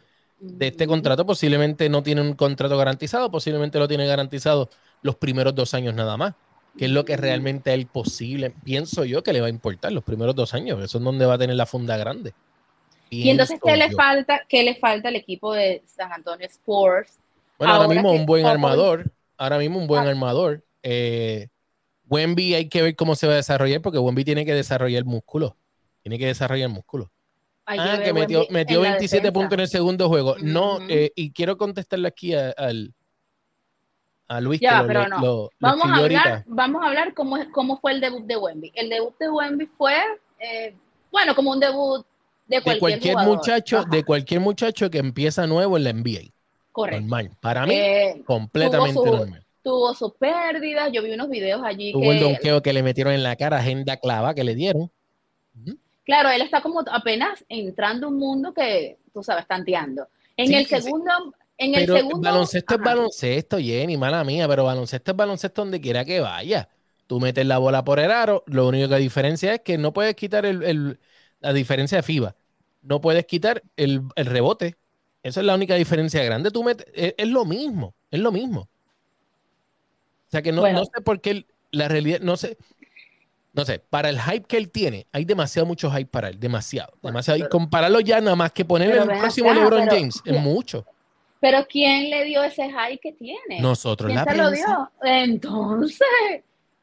[0.50, 0.92] De este Ujú.
[0.94, 4.70] contrato posiblemente no tiene un contrato garantizado, posiblemente lo tiene garantizado
[5.02, 6.36] los primeros dos años nada más,
[6.78, 9.92] que es lo que realmente a él posible, pienso yo que le va a importar
[9.92, 12.34] los primeros dos años, eso es donde va a tener la funda grande.
[13.10, 14.46] Y entonces, ¿qué Pienso le falta?
[14.48, 17.20] ¿Qué le falta al equipo de San Antonio Sports?
[17.58, 20.10] Bueno, ahora, ahora mismo un buen armador, ahora mismo un buen Ah.
[20.10, 21.50] armador, Eh,
[22.10, 25.58] Wemby hay que ver cómo se va a desarrollar porque Wemby tiene que desarrollar músculo.
[26.04, 27.12] Tiene que desarrollar músculo.
[27.66, 29.34] Hay Ah, que metió, metió en la 27 defensa.
[29.34, 30.36] puntos en el segundo juego.
[30.40, 32.94] No, eh, y quiero contestarle aquí a, al,
[34.30, 35.20] a Luis Ya, que lo, pero lo- no.
[35.20, 36.44] lo- lo Vamos a hablar, ahorita.
[36.48, 38.72] vamos a hablar cómo, cómo fue el debut de Wemby.
[38.76, 39.96] El debut de Wemby fue,
[40.40, 40.74] eh,
[41.12, 42.06] bueno, como un debut
[42.48, 46.32] de De cualquier, muchacho, Ajá, de cualquier muchacho que empieza nuevo en la NBA.
[46.78, 47.02] Correcto.
[47.02, 47.32] Normal.
[47.42, 49.44] Para mí, Eh, completamente tuvo su- normal.
[49.64, 53.24] tuvo sus pérdidas, yo vi unos videos allí el que, donqueo que le metieron en
[53.24, 54.90] la cara, agenda clava que le dieron.
[56.06, 60.08] Claro, él está como apenas entrando a un mundo que, tú sabes, tanteando.
[60.38, 60.82] En Sí, el sí.
[60.82, 61.12] segundo,
[61.58, 65.82] en el segundo, baloncesto es ajá, baloncesto, Jenny, mala mía, pero baloncesto es baloncesto donde
[65.82, 66.70] quiera que vaya.
[67.08, 70.16] Tú metes la bola por el aro, lo único que diferencia es que no puedes
[70.16, 71.00] quitar el, el-
[71.40, 72.36] la diferencia de FIBA.
[72.82, 74.76] No puedes quitar el, el rebote.
[75.28, 76.52] Esa es la única diferencia grande.
[76.52, 78.62] Tú metes, es, es lo mismo, es lo mismo.
[78.62, 80.80] O sea que no, Bueno.
[80.80, 82.58] no sé por qué la realidad, no sé,
[83.54, 86.94] no sé, para el hype que él tiene, hay demasiado mucho hype para él, demasiado,
[87.02, 87.40] demasiado.
[87.40, 90.86] y compararlo ya nada más que ponerle el próximo acá, LeBron pero- James, es mucho.
[91.42, 93.60] pero ¿quién le dio ese high que tiene?
[93.60, 94.92] Nosotros, ¿Quién la se lo dio?
[95.04, 96.08] Entonces,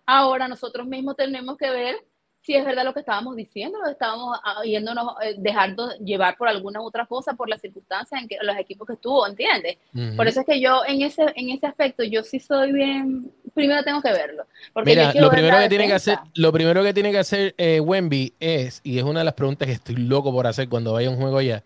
[0.04, 1.96] ahora nosotros mismos tenemos que ver
[2.44, 6.46] si es verdad lo que estábamos diciendo, o estábamos ah, yéndonos, eh, dejando llevar por
[6.46, 9.78] alguna otra cosa, por las circunstancias en que los equipos que estuvo, ¿entiendes?
[10.14, 13.82] Por eso es que yo en ese, en ese aspecto, yo sí soy bien, primero
[13.82, 14.44] tengo que verlo.
[14.74, 17.80] Porque Mira, lo primero que tiene que hacer, lo primero que tiene que hacer eh,
[17.80, 21.08] Wemby es, y es una de las preguntas que estoy loco por hacer cuando vaya
[21.08, 21.64] a un juego allá,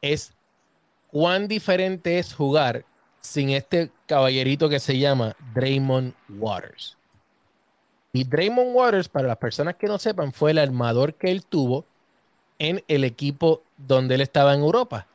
[0.00, 0.32] es
[1.10, 2.84] cuán diferente es jugar
[3.20, 6.97] sin este caballerito que se llama Draymond Waters.
[8.12, 11.84] Y Draymond Waters, para las personas que no sepan, fue el armador que él tuvo
[12.58, 15.06] en el equipo donde él estaba en Europa.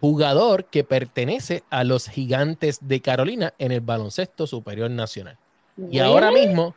[0.00, 5.36] Jugador que pertenece a los gigantes de Carolina en el baloncesto superior nacional.
[5.90, 6.74] Y ahora mismo,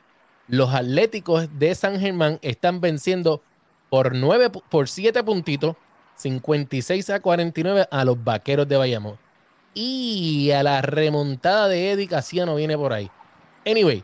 [0.47, 3.41] los Atléticos de San Germán están venciendo
[3.89, 5.75] por, nueve, pu- por 7 puntitos,
[6.15, 9.17] 56 a 49 a los Vaqueros de Bayamón.
[9.73, 13.09] Y a la remontada de Eddie Casiano viene por ahí.
[13.65, 14.03] Anyway,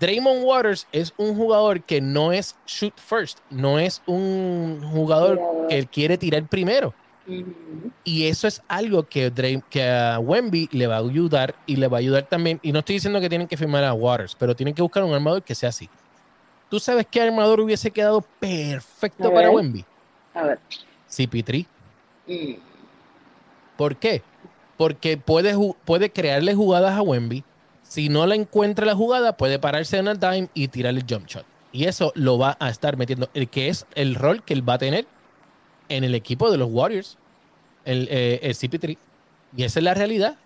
[0.00, 5.86] Draymond Waters es un jugador que no es shoot first, no es un jugador que
[5.86, 6.94] quiere tirar primero.
[8.04, 11.86] Y eso es algo que, Dray- que a Wemby le va a ayudar y le
[11.88, 12.58] va a ayudar también.
[12.62, 15.12] Y no estoy diciendo que tienen que firmar a Waters, pero tienen que buscar un
[15.12, 15.90] armador que sea así.
[16.70, 19.50] ¿Tú sabes qué armador hubiese quedado perfecto para.
[19.50, 19.84] Wemby?
[20.34, 20.58] A ver.
[21.10, 21.66] CP3.
[22.26, 22.54] Mm.
[23.76, 24.22] ¿Por qué?
[24.76, 27.44] Porque puede, puede crearle jugadas a Wemby.
[27.88, 31.26] Si no la encuentra la jugada, puede pararse en el dime y tirar el jump
[31.26, 31.44] shot.
[31.72, 34.74] Y eso lo va a estar metiendo, el que es el rol que él va
[34.74, 35.06] a tener
[35.88, 37.16] en el equipo de los Warriors,
[37.84, 38.96] el, eh, el CP3.
[39.56, 40.36] Y esa es la realidad.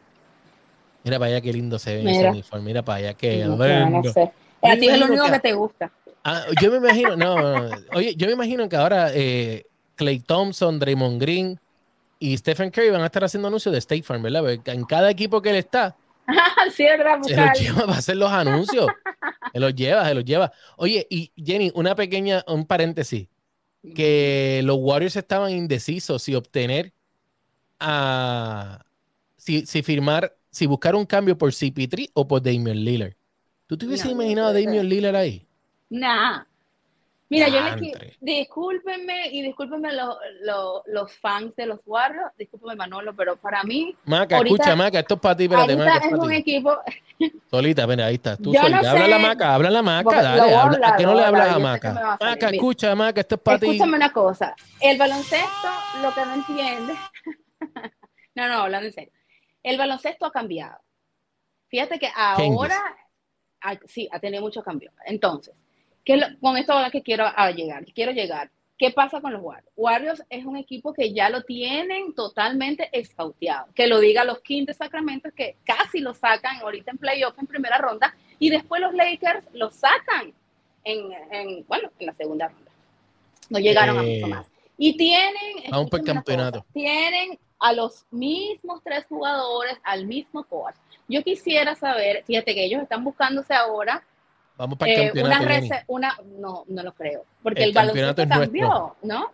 [1.04, 2.30] Mira para allá qué lindo se ve ese Mira.
[2.30, 2.64] uniforme.
[2.66, 3.56] Mira para allá qué No,
[3.90, 4.32] no sé.
[4.62, 5.90] A ti es lo único que- que te gusta.
[6.22, 7.76] Ah, yo me imagino, no, no, no.
[7.94, 9.64] oye, yo me imagino que ahora eh,
[9.96, 11.58] Clay Thompson, Draymond Green
[12.20, 14.42] y Stephen Curry van a estar haciendo anuncios de State Farm, ¿verdad?
[14.42, 15.96] Porque en cada equipo que él está,
[16.74, 17.54] sí, es verdad, se los buscar.
[17.54, 18.92] lleva para hacer los anuncios.
[19.52, 20.52] se los lleva, se los lleva.
[20.76, 23.28] Oye, y Jenny, una pequeña, un paréntesis,
[23.94, 26.92] que los Warriors estaban indecisos si obtener
[27.80, 28.84] a,
[29.36, 33.14] si, si firmar, si buscar un cambio por CP3 o por Damian Lillard.
[33.66, 35.46] ¿Tú te hubieses No, imaginado a Damian Lillard ahí?
[35.90, 36.44] Nah.
[37.32, 38.16] Mira, yo le qui- Diantre.
[38.20, 43.96] discúlpenme y discúlpenme los, los, los fans de los Warriors, discúlpenme Manolo, pero para mí,
[44.04, 46.36] Maca, Ahorita- escucha, Maca, esto es para ti, espérate, Maca, es es un ti.
[46.36, 46.76] equipo,
[47.50, 48.36] Solita, mira, ahí está.
[48.36, 48.90] Tú Yo no solita.
[48.90, 49.10] habla sé.
[49.10, 50.40] la Maca, habla la Maca, dale.
[50.54, 51.90] habla- hablar, ¿A qué no le hablas a Maca?
[51.90, 51.94] a.
[52.20, 52.50] Maca, Mira.
[52.50, 53.66] escucha, Maca, esto es para ti.
[53.66, 55.68] escúchame una cosa, el baloncesto,
[56.02, 56.94] lo que no entiende,
[58.34, 59.12] no, no, hablando en serio,
[59.62, 60.78] el baloncesto ha cambiado.
[61.68, 62.78] Fíjate que ahora,
[63.62, 64.92] ah, sí, ha tenido muchos cambios.
[65.06, 65.54] Entonces,
[66.04, 68.50] ¿qué es lo- con esto a que quiero a llegar, que quiero llegar.
[68.78, 69.68] ¿Qué pasa con los Warriors?
[69.76, 73.68] Warriors es un equipo que ya lo tienen totalmente escauteado.
[73.74, 77.46] Que lo diga los Kings de Sacramento, que casi lo sacan ahorita en playoff en
[77.46, 80.32] primera ronda, y después los Lakers lo sacan
[80.82, 82.72] en, en, bueno, en la segunda ronda.
[83.50, 84.46] No llegaron a Eh, mucho más.
[84.78, 86.64] Y tienen, escúchame una campeonato.
[86.72, 90.74] tienen a los mismos tres jugadores, al mismo coach.
[91.06, 94.02] Yo quisiera saber, fíjate que ellos están buscándose ahora
[94.56, 95.44] Vamos para el eh, campeonato,
[95.88, 98.40] una, una no, no lo creo, porque El el, baloncesto nuestro.
[98.40, 99.32] cambió, ¿no?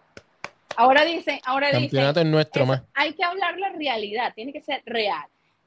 [0.77, 2.83] Ahora dicen, ahora El dicen, campeonato es nuestro es- más.
[2.95, 5.25] hay que hablar la realidad, tiene que ser real.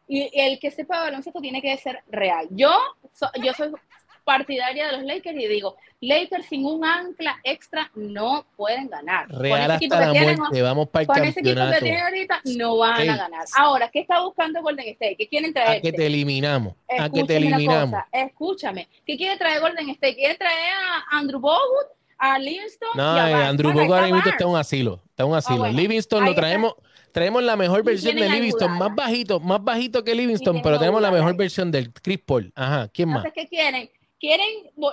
[0.07, 2.47] Y el que sepa de baloncesto tiene que ser real.
[2.51, 2.71] Yo,
[3.13, 3.71] so- yo soy
[4.23, 9.27] partidaria de los Lakers y digo, Lakers sin un ancla extra no pueden ganar.
[9.27, 10.61] Con Real equipo hasta la tienen, muerte.
[10.61, 11.79] Vamos para el con ese equipo que campeonato.
[11.83, 13.07] tienen ahorita no van Ey.
[13.09, 13.45] a ganar.
[13.57, 15.15] Ahora, ¿qué está buscando Golden State?
[15.17, 15.81] ¿Qué quieren A traer?
[15.81, 16.73] que te eliminamos.
[16.99, 17.89] A que te Escúchame eliminamos.
[18.03, 18.87] cosa, escúchame.
[19.05, 20.15] ¿Qué quiere traer Golden State?
[20.15, 22.89] ¿Quiere traer a Andrew Bogut, a Livingston?
[22.95, 23.33] No, y a eh?
[23.45, 25.01] Andrew Bogut ahora está mismo está en un asilo.
[25.09, 25.59] Está en un asilo.
[25.59, 26.41] bueno, Livingston lo está.
[26.41, 26.73] traemos.
[27.11, 31.11] Traemos la mejor versión de Livingston, más bajito, más bajito que Livingston, pero tenemos la
[31.11, 32.53] mejor versión del Chris Paul.
[32.55, 33.25] Ajá, ¿quién más?
[33.25, 33.89] Entonces, ¿qué quieren?
[34.21, 34.47] Quieren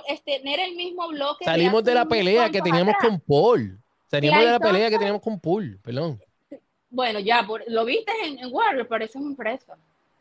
[0.09, 1.45] este, tener el mismo bloque.
[1.45, 3.09] Salimos de la pelea que teníamos atrás.
[3.11, 3.79] con Paul.
[4.07, 6.19] Salimos de la pelea que teníamos con Paul, perdón.
[6.89, 9.73] Bueno, ya, por- lo viste en, en Warriors, parece un preso.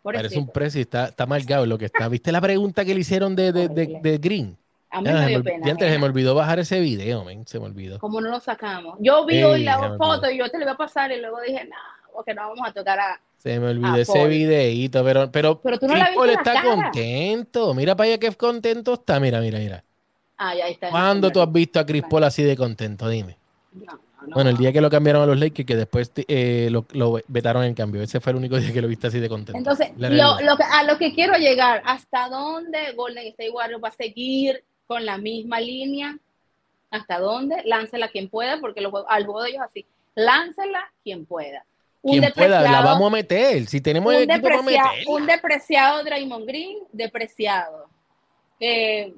[0.02, 2.06] Parece un precio y está, está marcado lo que está.
[2.08, 4.56] ¿Viste la pregunta que le hicieron de, de, de- Green?
[4.90, 5.66] A mí Ya, me se dio me, pena.
[5.66, 7.98] ya antes se me olvidó bajar ese video, se me olvidó.
[7.98, 8.96] Como no lo sacamos.
[9.00, 11.64] Yo vi hoy la foto y yo te lo iba a pasar y luego dije,
[11.66, 11.76] no,
[12.12, 13.20] porque no vamos a tocar a.
[13.38, 14.28] Se me olvidó ese Paul.
[14.28, 16.74] videíto, pero, pero, Pero tú no Chris la viste Paul la está cara.
[16.74, 17.74] contento.
[17.74, 19.20] Mira para allá qué contento está.
[19.20, 19.84] Mira, mira, mira.
[20.36, 20.90] Ah, ya está.
[20.90, 23.08] ¿Cuándo tú has visto a Chris Paul así de contento?
[23.08, 23.36] Dime.
[23.72, 23.92] No, no,
[24.26, 24.34] no.
[24.34, 27.62] Bueno, el día que lo cambiaron a los Lakers, que después eh, lo, lo vetaron
[27.64, 28.02] en cambio.
[28.02, 29.56] Ese fue el único día que lo viste así de contento.
[29.56, 30.08] Entonces, lo,
[30.40, 34.64] lo que, a lo que quiero llegar, ¿hasta dónde Golden State Warriors va a seguir
[34.86, 36.18] con la misma línea?
[36.90, 37.62] ¿Hasta dónde?
[37.64, 39.86] Láncela quien pueda, porque al juego de ellos así.
[40.14, 41.64] Láncela quien pueda.
[42.00, 43.66] Un Quien pueda, la depreciado- vamos a meter.
[43.66, 45.10] Si tenemos un, equipo para deprecia- meterla.
[45.12, 47.86] un depreciado Draymond Green, depreciado.
[48.60, 49.12] Eh,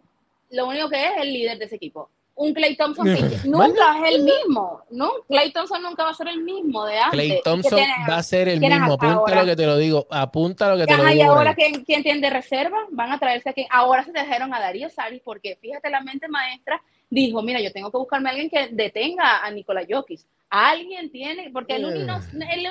[0.51, 2.11] lo único que es el líder de ese equipo.
[2.35, 3.13] Un Clay Thompson que
[3.45, 4.81] nunca es el mismo.
[4.91, 7.11] No, Clay Thompson nunca va a ser el mismo de antes.
[7.11, 7.97] Clay ¿Y Thompson tienen?
[8.09, 8.95] va a ser el mismo.
[8.95, 10.07] Apunta lo que te lo digo.
[10.11, 11.27] Apunta lo que te lo y digo.
[11.29, 11.55] por ahora.
[11.55, 12.79] ¿quién, quién tiene de reserva?
[12.93, 13.67] Van a traerse a quien.
[13.71, 17.91] Ahora se trajeron a Darío Saris porque fíjate, la mente maestra dijo: Mira, yo tengo
[17.91, 20.21] que buscarme a alguien que detenga a Nikola Jokic.
[20.49, 22.69] Alguien tiene, porque el único, el único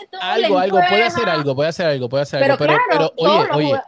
[0.00, 0.24] de todo Eh.
[0.24, 2.64] Algo, algo, puede hacer algo, puede hacer algo, puede hacer Pero algo.
[2.66, 3.80] Pero, claro, pero, oye, oye,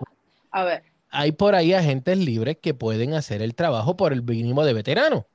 [0.53, 4.65] A ver, hay por ahí agentes libres que pueden hacer el trabajo por el mínimo
[4.65, 5.27] de veterano.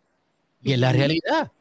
[0.62, 1.52] Y es la realidad.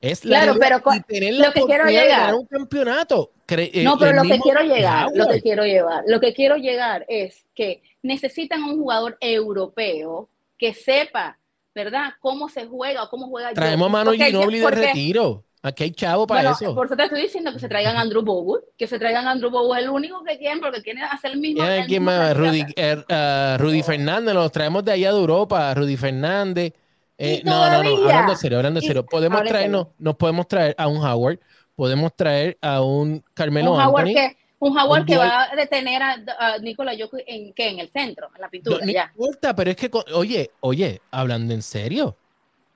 [0.00, 0.82] Es la Claro, realidad.
[0.82, 3.30] pero Y tener lo que quiero de llegar- ganar un campeonato.
[3.46, 6.56] Cre- eh, No, pero lo que quiero llegar, lo que quiero llevar, lo que quiero
[6.56, 11.38] llegar es que necesitan un jugador europeo que sepa,
[11.74, 12.12] ¿verdad?
[12.20, 13.52] Cómo se juega o cómo juega.
[13.52, 13.92] Traemos a Jokic.
[13.92, 15.44] Manu Porque- Ginobili de porque- retiro.
[15.62, 16.74] Aquí hay chavo para bueno, eso.
[16.74, 19.32] Por eso te estoy diciendo que se traigan a Andrew Bogut, que se traigan a
[19.32, 21.60] Andrew Bogut, es el único que quieren porque quieren hacer el mismo.
[21.60, 22.34] ¿Quién, el quién mismo más?
[22.34, 26.72] Rudy, eh, ah, Rudy Fernández, los traemos de allá de Europa, Rudy Fernández.
[27.18, 29.04] Eh, no, no, no, hablando serio, hablando serio.
[29.04, 31.38] Podemos traernos, nos podemos traer a un Howard,
[31.76, 34.14] podemos traer a un Carmelo un Howard Anthony.
[34.14, 37.68] que, un un que va a detener a, a Nikola Jokic en, ¿qué?
[37.70, 39.10] en el centro, en la pintura, no ya.
[39.14, 42.16] importa, pero es que, oye, oye, hablando en serio,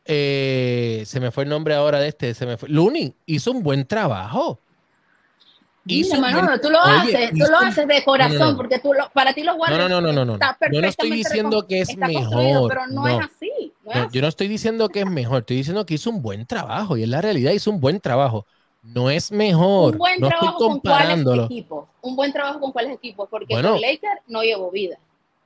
[0.05, 2.69] eh, se me fue el nombre ahora de este, se me fue.
[2.69, 4.61] Looney hizo un buen trabajo.
[5.87, 8.39] Hizo un Manolo, buen- tú lo oye, haces, tú hizo lo un- haces de corazón,
[8.39, 8.57] no, no.
[8.57, 10.39] porque tú lo, para ti los No, Warriors no, no, no, no, no.
[10.73, 12.69] Yo no estoy diciendo que es mejor.
[12.71, 13.09] pero no, no.
[13.21, 13.75] es así.
[13.85, 14.17] No es No, así.
[14.17, 17.03] yo no estoy diciendo que es mejor, estoy diciendo que hizo un buen trabajo y
[17.03, 18.47] en la realidad hizo un buen trabajo.
[18.85, 21.45] No es mejor, un buen no estoy trabajo con cuáles comparándolo.
[21.45, 21.89] equipos.
[22.03, 23.73] Un buen trabajo con cuáles equipos, porque Bueno.
[23.73, 24.99] con Lakers no llevó vida.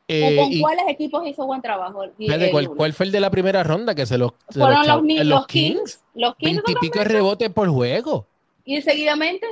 [0.09, 2.03] Eh, ¿O con y- cuáles equipos hizo buen trabajo?
[2.03, 4.59] el- espérate, el ¿cuál, cuál fue el de la primera ronda que se los, se
[4.59, 6.01] Fueron los los, los Kings.
[6.15, 6.63] Los Kings
[7.05, 8.27] rebotes por juego.
[8.65, 9.47] y seguidamente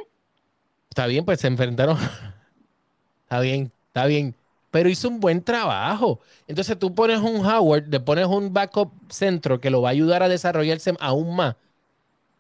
[0.89, 1.97] Está bien, pues se enfrentaron.
[3.25, 4.35] está bien, está bien.
[4.71, 6.21] Pero hizo un buen trabajo.
[6.49, 10.23] Entonces tú pones un Howard, le pones un backup centro que lo va a ayudar
[10.23, 11.57] a desarrollarse aún más.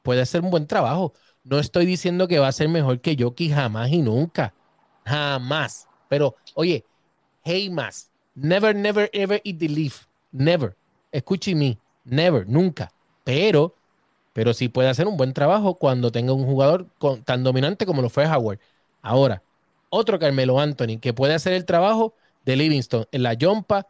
[0.02, 1.12] Puede ser un buen trabajo.
[1.48, 4.52] No estoy diciendo que va a ser mejor que Jokic jamás y nunca.
[5.04, 5.87] Jamás.
[6.09, 6.85] Pero, oye,
[7.44, 8.11] hey más.
[8.35, 10.06] Never, never, ever eat the leaf.
[10.32, 10.76] Never.
[11.12, 11.78] Escuche me.
[12.04, 12.90] Never, nunca.
[13.24, 13.74] Pero,
[14.32, 18.02] pero sí puede hacer un buen trabajo cuando tenga un jugador con- tan dominante como
[18.02, 18.59] lo fue Howard.
[19.02, 19.42] Ahora,
[19.88, 23.87] otro Carmelo Anthony que puede hacer el trabajo de Livingston en la jumpa.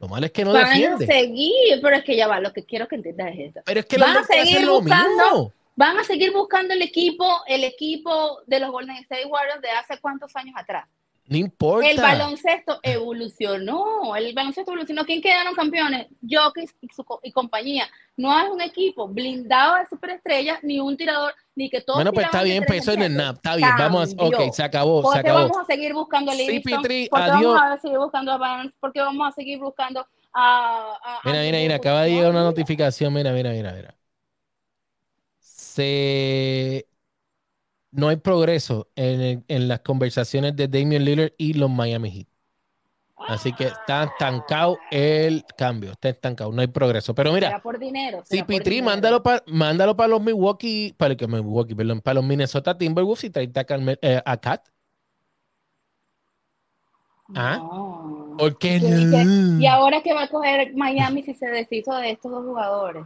[0.00, 1.06] Lo malo es que no van a defiende.
[1.06, 3.60] seguir, pero es que ya va, lo que quiero que entiendas es esto.
[3.64, 5.52] Pero es que van los a seguir hacer lo buscando- mismo.
[5.74, 9.98] Van a seguir buscando el equipo, el equipo de los Golden State Warriors de hace
[10.00, 10.86] cuántos años atrás.
[11.26, 11.88] No importa.
[11.88, 15.04] El baloncesto evolucionó, el baloncesto evolucionó.
[15.04, 16.08] ¿Quién quedaron campeones?
[16.28, 17.88] Jokic y, su co- y compañía.
[18.16, 22.26] No es un equipo blindado de superestrellas, ni un tirador, ni que todos Bueno, pues
[22.26, 23.32] está bien, eso no es 3 nada.
[23.32, 24.22] Está bien, vamos a.
[24.24, 25.38] Ok, se acabó, se ¿Por qué acabó.
[25.48, 26.82] vamos a seguir buscando a Livingston?
[26.82, 27.54] CP3, ¿Por qué adiós.
[27.54, 28.72] vamos a seguir buscando a Barnes?
[28.80, 30.98] ¿Por qué vamos a seguir buscando a...
[31.02, 33.14] a- Mira, mira, mira, acaba de llegar una notificación.
[33.14, 33.94] Mira, mira, mira, mira.
[35.74, 36.86] Se...
[37.90, 42.26] No hay progreso en, el- en las conversaciones de Damian Lillard y los Miami Heat.
[43.28, 45.92] Así que está estancado el cambio.
[45.92, 47.14] Está estancado, no hay progreso.
[47.14, 48.22] Pero mira, por dinero.
[48.24, 48.84] CP3, dinero.
[48.86, 53.30] mándalo para mándalo para los Milwaukee, para, que Milwaukee, perdón, para los Minnesota Timberwolves y
[53.30, 54.40] trae a, Carmel- eh, a.
[57.34, 57.56] ¿Ah?
[57.58, 58.34] No.
[58.38, 59.60] ¿Por qué no?
[59.60, 63.04] ¿Y ahora qué va a coger Miami si se deshizo de estos dos jugadores?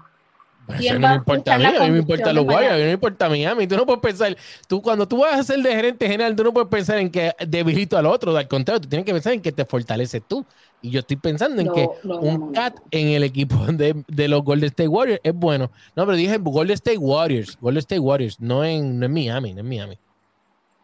[0.78, 2.82] ¿Quién eso no me importa a mí, a mí me importa los Warriors, a mí
[2.82, 3.66] me importa Miami.
[3.66, 6.52] Tú no puedes pensar, tú cuando tú vas a ser de gerente general, tú no
[6.52, 9.52] puedes pensar en que debilito al otro, al contrario, tú tienes que pensar en que
[9.52, 10.44] te fortaleces tú.
[10.82, 14.28] Y yo estoy pensando en No, que no, un cat en el equipo de, de
[14.28, 15.70] los Golden State Warriors es bueno.
[15.94, 19.60] No, pero dije Golden State Warriors, Golden State Warriors, no en, no en Miami, no
[19.60, 19.98] en Miami.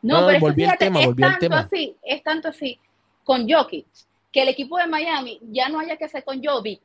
[0.03, 1.61] No, pero volví al tema, volví al tanto tema.
[1.61, 2.79] así, es tanto así
[3.25, 3.87] con Jokic,
[4.33, 6.81] que el equipo de Miami ya no haya que hacer con Jovic,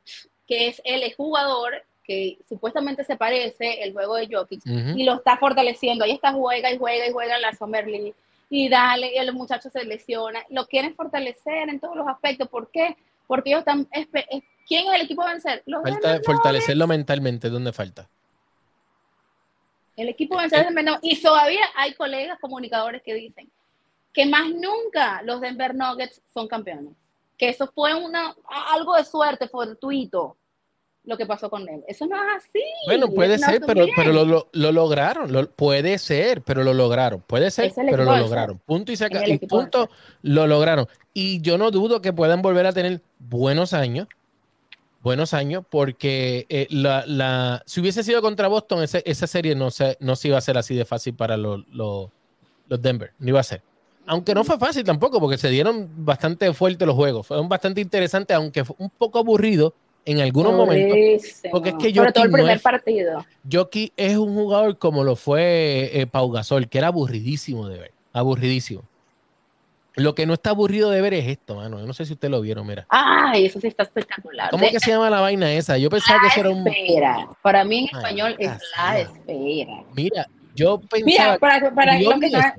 [0.46, 1.72] que es el jugador
[2.08, 4.62] que supuestamente se parece el juego de Jokic,
[4.96, 6.04] y lo está fortaleciendo.
[6.04, 8.14] Ahí está, juega y juega y juega en la Summer League.
[8.48, 10.42] Y dale, y el muchacho se lesiona.
[10.48, 12.48] Lo quieren fortalecer en todos los aspectos.
[12.48, 12.96] ¿Por qué?
[13.26, 13.86] Porque ellos están.
[13.92, 14.08] es-
[14.66, 15.62] ¿Quién es el equipo a vencer?
[15.66, 18.08] Los Falta Denver fortalecerlo mentalmente, ¿dónde falta?
[19.96, 21.04] El equipo a vencer Denver Nuggets.
[21.04, 23.50] Y todavía hay colegas comunicadores que dicen
[24.14, 26.94] que más nunca los Denver Nuggets son campeones.
[27.36, 28.34] Que eso fue una,
[28.72, 30.36] algo de suerte fortuito
[31.08, 31.82] lo que pasó con él.
[31.88, 32.60] Eso no es así.
[32.86, 35.32] Bueno, puede ser, pero, pero lo, lo- lo lograron.
[35.32, 37.22] lo- puede ser, pero lo lograron.
[37.26, 38.58] Puede ser, pero lo lograron.
[38.58, 39.88] Punto y se Y punto,
[40.22, 40.86] lo lograron.
[41.14, 44.06] Y yo no dudo que puedan volver a tener buenos años.
[45.00, 49.70] Buenos años, porque eh, la, la- si hubiese sido contra Boston, ese- esa serie no
[49.70, 52.10] se, no se iba a ser así de fácil para los, los,
[52.68, 53.12] los Denver.
[53.18, 53.62] No iba a ser.
[54.06, 57.26] Aunque no fue fácil tampoco, porque se dieron bastante fuertes los juegos.
[57.26, 59.72] Fueron bastante interesantes, aunque fue un poco aburrido
[60.10, 61.42] en algunos momentos.
[61.50, 63.26] Porque es que Sobre todo el no primer es- partido.
[63.50, 67.92] Jockey es un jugador como lo fue eh, Pau Gasol, que era aburridísimo de ver.
[68.12, 68.82] Aburridísimo.
[69.96, 71.80] Lo que no está aburrido de ver es esto, mano.
[71.80, 72.86] Yo no sé si ustedes lo vieron, mira.
[72.88, 74.48] Ay, eso sí está espectacular.
[74.50, 75.76] ¿Cómo De- que se llama la vaina esa?
[75.76, 76.66] Yo pensaba que eso era un.
[76.66, 77.28] espera.
[77.42, 79.84] Para mí en Ay, español es la espera.
[79.94, 81.04] Mira, yo pensaba.
[81.04, 82.28] Mira, para, para yo los que.
[82.28, 82.54] Mira,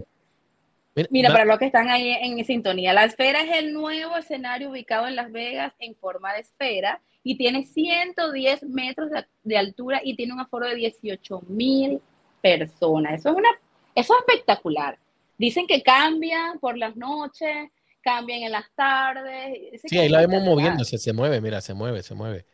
[1.12, 5.08] mira, para los que están ahí en sintonía, la esfera es el nuevo escenario ubicado
[5.08, 10.16] en Las Vegas en forma de esfera y tiene 110 metros de, de altura y
[10.16, 12.02] tiene un aforo de 18 mil
[12.42, 13.20] personas.
[13.20, 13.50] Eso es una,
[13.96, 14.98] eso es espectacular.
[15.38, 17.70] Dicen que cambia por las noches,
[18.02, 19.72] cambian en las tardes.
[19.72, 22.46] Dicen Sí, ahí la vemos moviéndose, se mueve, mira, se mueve, se mueve.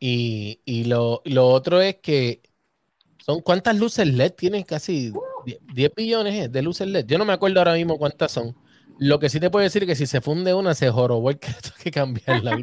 [0.00, 2.42] Y, y lo, lo otro es que
[3.18, 7.06] son cuántas luces LED tienen casi 10 10 billones de luces LED.
[7.06, 8.56] Yo no me acuerdo ahora mismo cuántas son.
[8.98, 11.38] Lo que sí te puedo decir es que si se funde una, se jorobó el
[11.38, 12.58] que le toque cambiarla.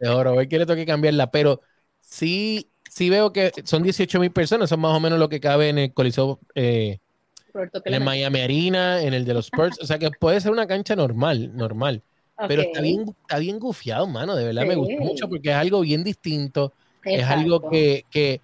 [0.00, 1.30] se jorobó el que le toque cambiarla.
[1.30, 1.60] Pero
[2.00, 5.68] sí, sí veo que son 18 mil personas, son más o menos lo que cabe
[5.68, 6.98] en el Coliseo, eh,
[7.52, 8.04] Roberto, ¿qué en el?
[8.04, 9.78] Miami Arena, en el de los Spurs.
[9.82, 12.02] O sea que puede ser una cancha normal, normal.
[12.48, 14.34] Pero está bien, está bien gufiado, mano.
[14.34, 15.04] De verdad me gustó Sí.
[15.04, 16.72] mucho porque es algo bien distinto.
[17.04, 17.40] Es exacto.
[17.40, 18.40] algo que, que,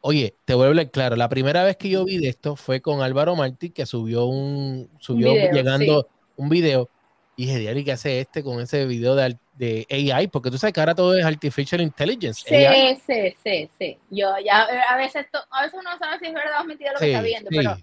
[0.00, 1.14] oye, te voy a hablar claro.
[1.14, 4.88] La primera vez que yo vi de esto fue con Álvaro Martí, que subió un,
[4.98, 6.88] subió video, llegando un video.
[7.36, 10.26] Y dije, Diary, ¿qué hace este con ese video de, de AI?
[10.28, 12.54] Porque tú sabes que ahora todo es Artificial Intelligence.
[12.54, 12.96] AI.
[12.96, 13.98] Sí, sí, sí, sí.
[14.10, 16.92] Yo ya a veces, to- a veces uno no sabe si es verdad o mentira
[16.92, 17.56] lo que está viendo, sí.
[17.56, 17.76] pero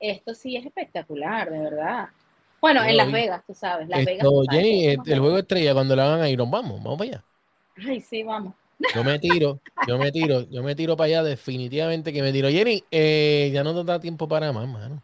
[0.00, 2.08] esto sí es espectacular, de verdad.
[2.60, 3.12] Bueno, Yo en Las vi.
[3.12, 4.24] Vegas, tú sabes, Las Vegas.
[4.24, 6.98] Esto, tú sabes Jenny, el, el juego estrella, cuando le hagan a Iron, vamos, vamos
[6.98, 7.24] para allá.
[7.86, 8.54] Ay, sí, vamos.
[8.94, 12.48] Yo me tiro, yo me tiro, yo me tiro para allá, definitivamente que me tiro.
[12.48, 15.00] Jenny, eh, ya no nos da tiempo para más, mano.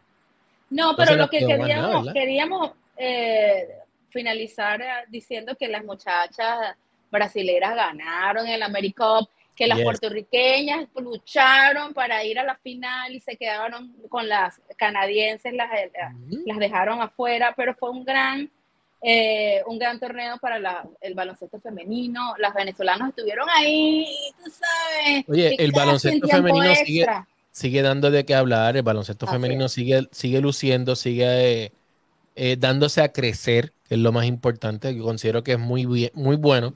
[0.69, 3.67] No, pero lo que queríamos, queríamos eh,
[4.09, 6.75] finalizar eh, diciendo que las muchachas
[7.11, 9.85] brasileras ganaron el AmeriCup, que las Yes.
[9.85, 15.91] puertorriqueñas lucharon para ir a la final y se quedaron con las canadienses, las, eh,
[16.45, 18.49] las dejaron afuera, pero fue un gran,
[19.01, 22.33] eh, un gran torneo para la- el baloncesto femenino.
[22.39, 24.07] Las venezolanas estuvieron ahí,
[24.43, 25.25] tú sabes.
[25.27, 27.05] Oye, el baloncesto femenino sigue-
[27.51, 31.71] sigue dando de qué hablar, el baloncesto Así femenino sigue, sigue luciendo, sigue eh,
[32.35, 36.11] eh, dándose a crecer, que es lo más importante, que considero que es muy, bien-
[36.15, 36.75] muy bueno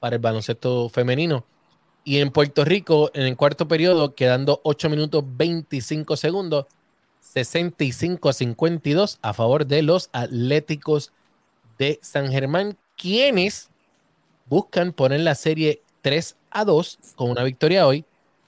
[0.00, 1.46] para el baloncesto femenino.
[2.04, 6.66] Y en Puerto Rico, en el cuarto periodo, quedando 8 minutos 25 segundos,
[7.20, 11.12] 65 a 52 a favor de los Atléticos
[11.78, 13.70] de San Germán, quienes
[14.44, 18.04] buscan poner la serie 3 a 2 con una victoria hoy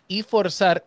[0.08, 0.86] y forzar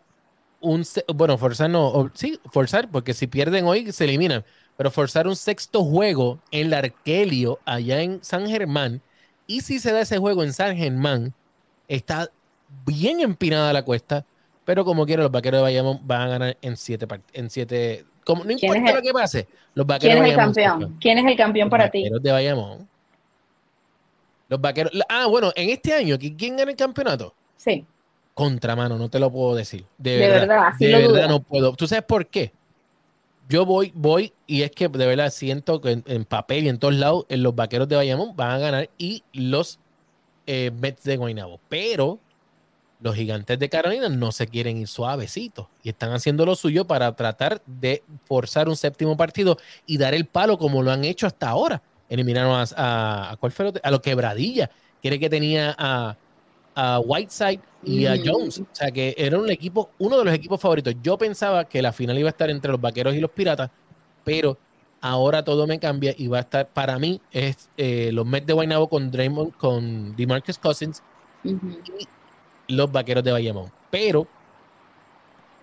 [0.60, 0.84] un,
[1.14, 4.44] bueno, forzar no, sí, forzar, porque si pierden hoy se eliminan,
[4.76, 9.00] pero forzar un sexto juego en la Arkelio, allá en San Germán,
[9.46, 11.32] y si se da ese juego en San Germán,
[11.88, 12.28] está
[12.86, 14.24] bien empinada la cuesta,
[14.64, 18.42] pero como quiera, los vaqueros de Bayamón van a ganar en siete, en siete, como,
[18.44, 20.96] no ¿Quién importa lo el- que pase, los vaqueros ¿Quién es el campeón?
[21.00, 21.98] ¿Quién es el campeón los para ti?
[22.02, 22.88] vaqueros de Bayamón.
[24.48, 24.92] Los vaqueros.
[25.08, 27.34] Ah, bueno, en este año, ¿qui- ¿quién gana el campeonato?
[27.56, 27.84] Sí.
[28.34, 29.84] Contramano, no te lo puedo decir.
[29.96, 30.72] De, De verdad.
[30.78, 31.74] de verdad no puedo.
[31.74, 32.52] ¿Tú sabes por qué?
[33.48, 36.94] Yo voy, voy, y es que de verdad siento que en, papel y en todos
[36.94, 39.78] lados, los vaqueros de Bayamón van a ganar y los
[40.46, 41.60] eh, Mets de Guaynabo.
[41.68, 42.20] Pero
[43.00, 47.14] los gigantes de Carolina no se quieren ir suavecitos y están haciendo lo suyo para
[47.14, 51.50] tratar de forzar un séptimo partido y dar el palo como lo han hecho hasta
[51.50, 51.82] ahora.
[52.08, 54.70] Eliminaron a, a, a ¿cuál fue el a los quebradillas,
[55.02, 56.16] que era que tenía a,
[56.74, 58.22] a Whiteside y a Mm.
[58.24, 58.58] Jones.
[58.60, 60.94] O sea que era un equipo, uno de los equipos favoritos.
[61.02, 63.70] Yo pensaba que la final iba a estar entre los vaqueros y los piratas,
[64.24, 64.58] pero
[65.00, 68.52] ahora todo me cambia y va a estar, para mí, es eh, los Mets de
[68.54, 71.02] Guaynabo con Draymond, con DeMarcus Cousins
[71.44, 71.54] y
[72.68, 73.70] los vaqueros de Bayamón.
[73.90, 74.26] Pero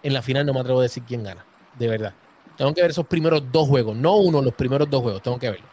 [0.03, 1.43] en la final no me atrevo a decir quién gana,
[1.78, 2.14] de verdad.
[2.57, 5.49] Tengo que ver esos primeros dos juegos, no uno, los primeros dos juegos, tengo que
[5.49, 5.66] verlo.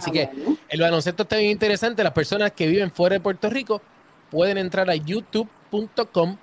[0.00, 0.56] Así Ah, que bueno.
[0.68, 2.02] el baloncesto está bien interesante.
[2.02, 3.82] Las personas que viven fuera de Puerto Rico
[4.30, 6.36] pueden entrar a youtube.com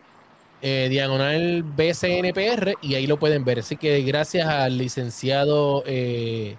[0.62, 3.60] eh, diagonal BCNPR y ahí lo pueden ver.
[3.60, 6.56] Así que gracias al licenciado, eh,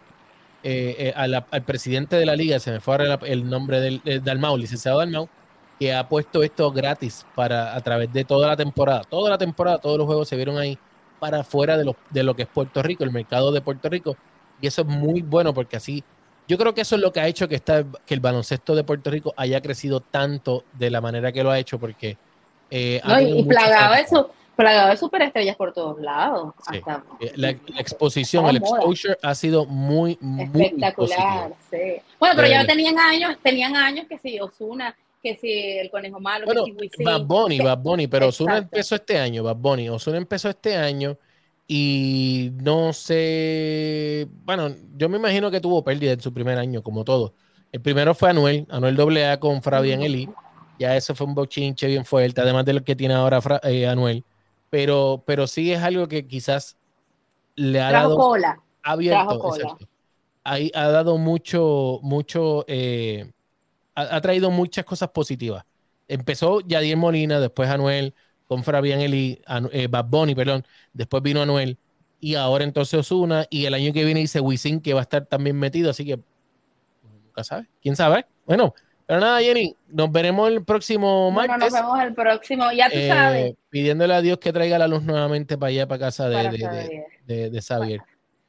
[0.62, 4.56] eh, la- al presidente de la liga, se me fue ahora el nombre del Dalmau,
[4.56, 5.28] licenciado Dalmau,
[5.80, 9.02] que ha puesto esto gratis para a través de toda la temporada.
[9.04, 10.78] Toda la temporada, todos los juegos se vieron ahí
[11.20, 14.16] para fuera de lo, de lo que es Puerto Rico, el mercado de Puerto Rico.
[14.60, 16.02] Y eso es muy bueno porque así
[16.48, 18.82] yo creo que eso es lo que ha hecho que, está, que el baloncesto de
[18.82, 22.16] Puerto Rico haya crecido tanto de la manera que lo ha hecho, porque.
[22.70, 24.26] eh, No, y, plagado su,
[24.56, 26.54] plagado de superestrellas por todos lados.
[26.70, 26.78] Sí.
[26.78, 31.52] Hasta Eh, La, la exposición, el exposure ha sido muy, muy espectacular.
[31.70, 32.00] Sí.
[32.18, 36.18] Bueno, pero De ya tenían años, tenían años que si Osuna, que si el conejo
[36.18, 38.54] malo, Bueno, que si Bad Bunny, Bad Bunny, pero Exacto.
[38.56, 39.88] empezó este año, Bad Bunny.
[39.90, 41.16] Ozuna empezó este año
[41.68, 47.04] y no sé, bueno, yo me imagino que tuvo pérdida en su primer año, como
[47.04, 47.34] todo.
[47.72, 50.34] El primero fue Anuel, Anuel AA con Fabián Eli.
[50.78, 53.86] Ya eso fue un bochinche bien fuerte, además de lo que tiene ahora Fra- eh,
[53.88, 54.26] Anuel.
[54.70, 56.78] Pero, pero sí es algo que quizás
[57.56, 58.62] le ha trajo dado cola.
[58.84, 59.78] ha abierto, cola.
[60.44, 63.30] Ahí ha dado mucho, mucho, eh,
[63.94, 65.64] ha, ha traído muchas cosas positivas.
[66.08, 68.14] Empezó Yadier Molina, después Anuel,
[68.48, 69.40] con Fabián Eli,
[69.72, 71.78] eh, Bad Bunny, perdón, después vino Anuel,
[72.18, 75.26] y ahora entonces Osuna, y el año que viene dice Wisin que va a estar
[75.26, 76.18] también metido, así que
[77.24, 78.26] nunca sabe, quién sabe.
[78.46, 78.74] Bueno,
[79.06, 81.72] pero nada, Jenny, nos veremos el próximo Bueno, martes.
[81.72, 82.72] nos vemos el próximo.
[82.72, 83.54] Ya tú eh, sabes.
[83.70, 86.50] pidiéndole a Dios que traiga la luz nuevamente para allá, para casa de, para,
[87.26, 88.00] de, Xavier.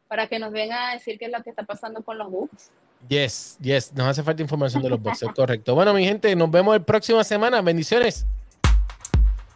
[0.08, 2.72] para que nos vengan a decir qué es lo que está pasando con los books.
[3.08, 5.76] Yes, yes, nos hace falta información de los boxers, correcto.
[5.76, 7.62] Bueno, mi gente, nos vemos el próxima semana.
[7.62, 8.26] Bendiciones.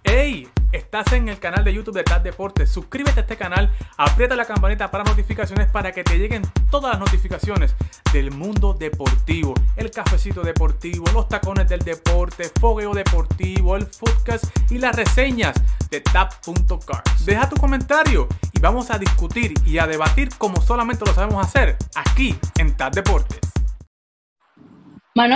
[0.03, 0.49] ¡Hey!
[0.73, 2.69] Estás en el canal de YouTube de TAD Deportes.
[2.69, 6.41] Suscríbete a este canal, aprieta la campanita para notificaciones para que te lleguen
[6.71, 7.75] todas las notificaciones
[8.11, 9.53] del mundo deportivo.
[9.75, 15.55] El cafecito deportivo, los tacones del deporte, fogueo deportivo, el footcast y las reseñas
[15.91, 17.25] de TAP.cars.
[17.25, 21.77] Deja tu comentario y vamos a discutir y a debatir como solamente lo sabemos hacer
[21.95, 23.52] aquí en TAD Deportes.